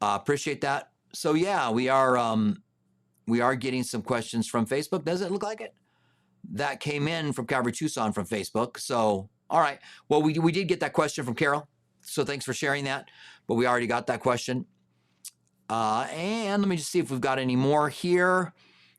[0.00, 2.62] Uh, appreciate that so yeah, we are um,
[3.26, 5.04] we are getting some questions from Facebook.
[5.04, 5.74] Does it look like it?
[6.52, 8.78] That came in from Calvary Tucson from Facebook.
[8.78, 11.68] So all right, well we we did get that question from Carol.
[12.02, 13.08] So thanks for sharing that.
[13.46, 14.66] But we already got that question.
[15.68, 18.52] Uh, and let me just see if we've got any more here.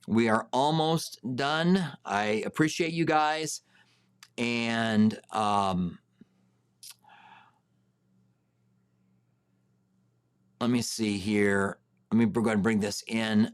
[0.07, 1.85] We are almost done.
[2.05, 3.61] I appreciate you guys.
[4.37, 5.99] And um,
[10.61, 11.77] let me see here
[12.11, 13.51] let me go ahead and bring this in.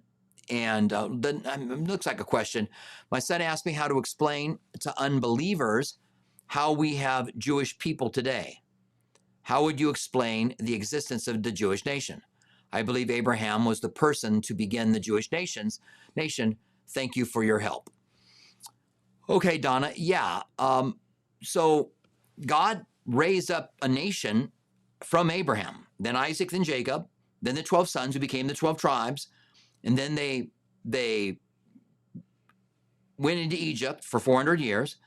[0.49, 2.67] And uh, then um, it looks like a question.
[3.11, 5.99] My son asked me how to explain to unbelievers
[6.47, 8.59] how we have Jewish people today.
[9.43, 12.21] How would you explain the existence of the Jewish nation?
[12.71, 15.79] I believe Abraham was the person to begin the Jewish nations
[16.15, 16.57] nation.
[16.89, 17.89] Thank you for your help.
[19.29, 19.91] Okay, Donna.
[19.95, 20.41] Yeah.
[20.57, 20.99] Um,
[21.43, 21.91] so
[22.45, 24.51] God raised up a nation
[25.03, 27.07] from Abraham, then Isaac, then Jacob,
[27.41, 29.27] then the 12 sons who became the 12 tribes,
[29.83, 30.49] and then they
[30.83, 31.37] they
[33.17, 34.97] went into Egypt for 400 years,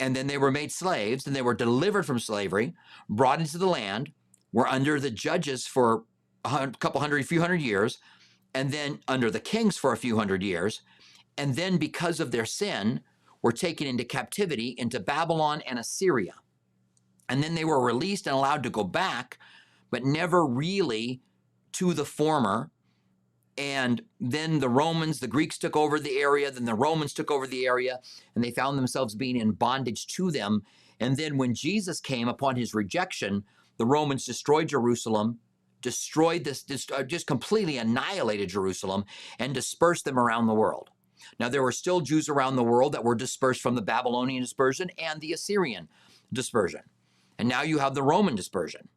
[0.00, 2.74] and then they were made slaves, and they were delivered from slavery,
[3.08, 4.12] brought into the land,
[4.52, 6.04] were under the judges for
[6.44, 7.98] a couple hundred, a few hundred years,
[8.54, 10.82] and then under the kings for a few hundred years,
[11.36, 13.00] and then because of their sin,
[13.42, 16.32] were taken into captivity into Babylon and Assyria.
[17.28, 19.38] And then they were released and allowed to go back,
[19.90, 21.20] but never really
[21.74, 22.70] to the former
[23.56, 27.46] and then the Romans, the Greeks took over the area, then the Romans took over
[27.46, 28.00] the area,
[28.34, 30.62] and they found themselves being in bondage to them.
[30.98, 33.44] And then when Jesus came upon his rejection,
[33.76, 35.38] the Romans destroyed Jerusalem,
[35.82, 39.04] destroyed this, uh, just completely annihilated Jerusalem,
[39.38, 40.90] and dispersed them around the world.
[41.38, 44.90] Now, there were still Jews around the world that were dispersed from the Babylonian dispersion
[44.98, 45.88] and the Assyrian
[46.32, 46.82] dispersion.
[47.38, 48.88] And now you have the Roman dispersion.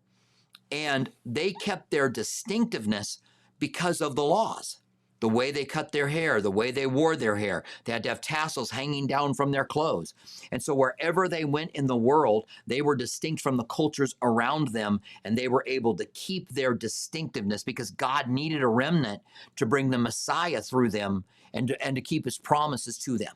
[0.72, 3.20] And they kept their distinctiveness
[3.60, 4.80] because of the laws.
[5.20, 7.64] The way they cut their hair, the way they wore their hair.
[7.86, 10.14] They had to have tassels hanging down from their clothes.
[10.52, 14.68] And so, wherever they went in the world, they were distinct from the cultures around
[14.68, 19.24] them and they were able to keep their distinctiveness because God needed a remnant
[19.56, 23.34] to bring the Messiah through them and to, and to keep his promises to them.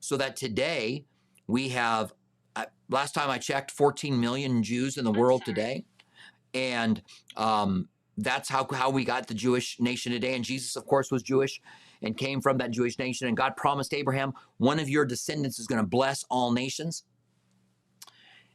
[0.00, 1.04] So that today
[1.46, 2.14] we have,
[2.88, 5.84] last time I checked, 14 million Jews in the world today.
[6.56, 7.02] And
[7.36, 10.34] um, that's how, how we got the Jewish nation today.
[10.34, 11.60] And Jesus, of course, was Jewish
[12.02, 13.28] and came from that Jewish nation.
[13.28, 17.04] And God promised Abraham, one of your descendants is going to bless all nations.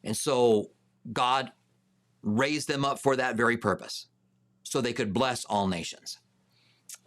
[0.03, 0.71] And so
[1.13, 1.51] God
[2.23, 4.07] raised them up for that very purpose,
[4.63, 6.17] so they could bless all nations.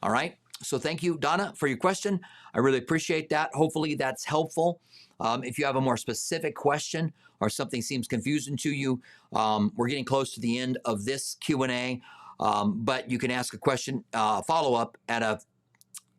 [0.02, 0.36] All right.
[0.62, 2.20] So thank you, Donna, for your question.
[2.54, 3.50] I really appreciate that.
[3.52, 4.80] Hopefully that's helpful.
[5.18, 7.12] Um, if you have a more specific question
[7.44, 9.00] or something seems confusing to you,
[9.34, 12.00] um, we're getting close to the end of this Q&A,
[12.40, 15.38] um, but you can ask a question, uh, follow up at a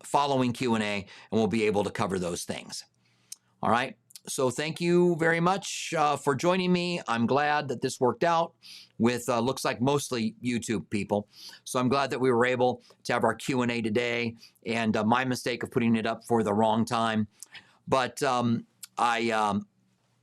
[0.03, 2.85] following Q&A, and we'll be able to cover those things.
[3.63, 3.95] All right.
[4.27, 6.99] So thank you very much uh, for joining me.
[7.07, 8.53] I'm glad that this worked out
[8.97, 11.27] with uh, looks like mostly YouTube people.
[11.63, 15.25] So I'm glad that we were able to have our Q&A today and uh, my
[15.25, 17.27] mistake of putting it up for the wrong time.
[17.87, 18.65] But um,
[18.97, 19.67] I, um,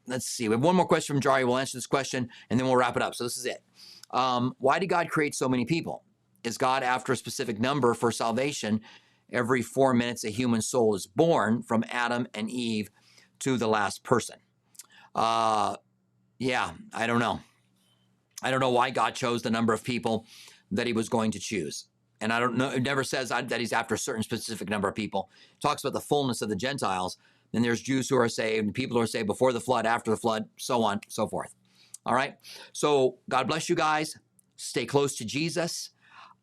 [0.06, 1.46] let's see, we have one more question from Jari.
[1.46, 3.14] We'll answer this question and then we'll wrap it up.
[3.14, 3.62] So this is it.
[4.10, 6.04] Um, why did God create so many people?
[6.44, 8.80] Is God after a specific number for salvation?
[9.32, 12.90] Every four minutes, a human soul is born from Adam and Eve
[13.40, 14.36] to the last person.
[15.14, 15.76] Uh,
[16.38, 17.40] yeah, I don't know.
[18.42, 20.26] I don't know why God chose the number of people
[20.72, 21.86] that he was going to choose.
[22.20, 24.94] And I don't know, it never says that he's after a certain specific number of
[24.94, 25.30] people.
[25.52, 27.18] It talks about the fullness of the Gentiles.
[27.52, 30.16] Then there's Jews who are saved, people who are saved before the flood, after the
[30.16, 31.54] flood, so on, so forth.
[32.04, 32.36] All right.
[32.72, 34.16] So God bless you guys.
[34.56, 35.90] Stay close to Jesus.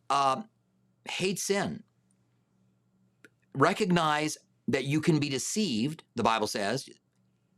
[0.09, 0.45] Um,
[1.09, 1.83] hate sin.
[3.55, 4.37] Recognize
[4.67, 6.87] that you can be deceived, the Bible says,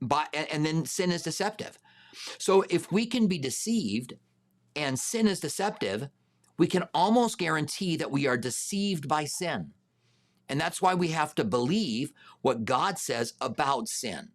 [0.01, 1.77] by, and then sin is deceptive.
[2.37, 4.13] So if we can be deceived
[4.75, 6.07] and sin is deceptive,
[6.57, 9.71] we can almost guarantee that we are deceived by sin.
[10.51, 12.11] And that's why we have to believe
[12.43, 14.29] what God says about sin.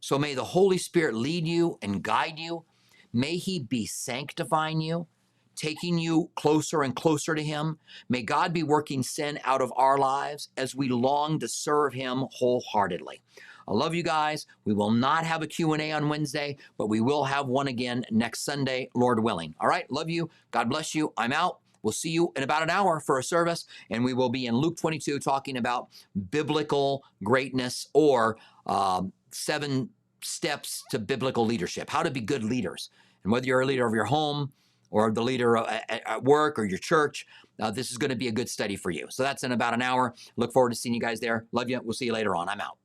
[0.00, 2.64] So may the Holy Spirit lead you and guide you.
[3.12, 5.06] May He be sanctifying you
[5.54, 7.78] taking you closer and closer to Him.
[8.08, 12.24] May God be working sin out of our lives as we long to serve Him
[12.32, 13.22] wholeheartedly.
[13.68, 14.46] I love you guys.
[14.64, 18.44] We will not have a Q&A on Wednesday, but we will have one again next
[18.44, 19.54] Sunday, Lord willing.
[19.60, 20.30] All right, love you.
[20.50, 21.12] God bless you.
[21.16, 21.61] I'm out.
[21.82, 24.54] We'll see you in about an hour for a service, and we will be in
[24.54, 25.88] Luke 22 talking about
[26.30, 29.88] biblical greatness or um, seven
[30.20, 32.90] steps to biblical leadership, how to be good leaders.
[33.24, 34.52] And whether you're a leader of your home,
[34.92, 37.26] or the leader at work or your church,
[37.60, 39.06] uh, this is going to be a good study for you.
[39.10, 40.14] So that's in about an hour.
[40.36, 41.46] Look forward to seeing you guys there.
[41.50, 41.80] Love you.
[41.82, 42.48] We'll see you later on.
[42.48, 42.76] I'm out.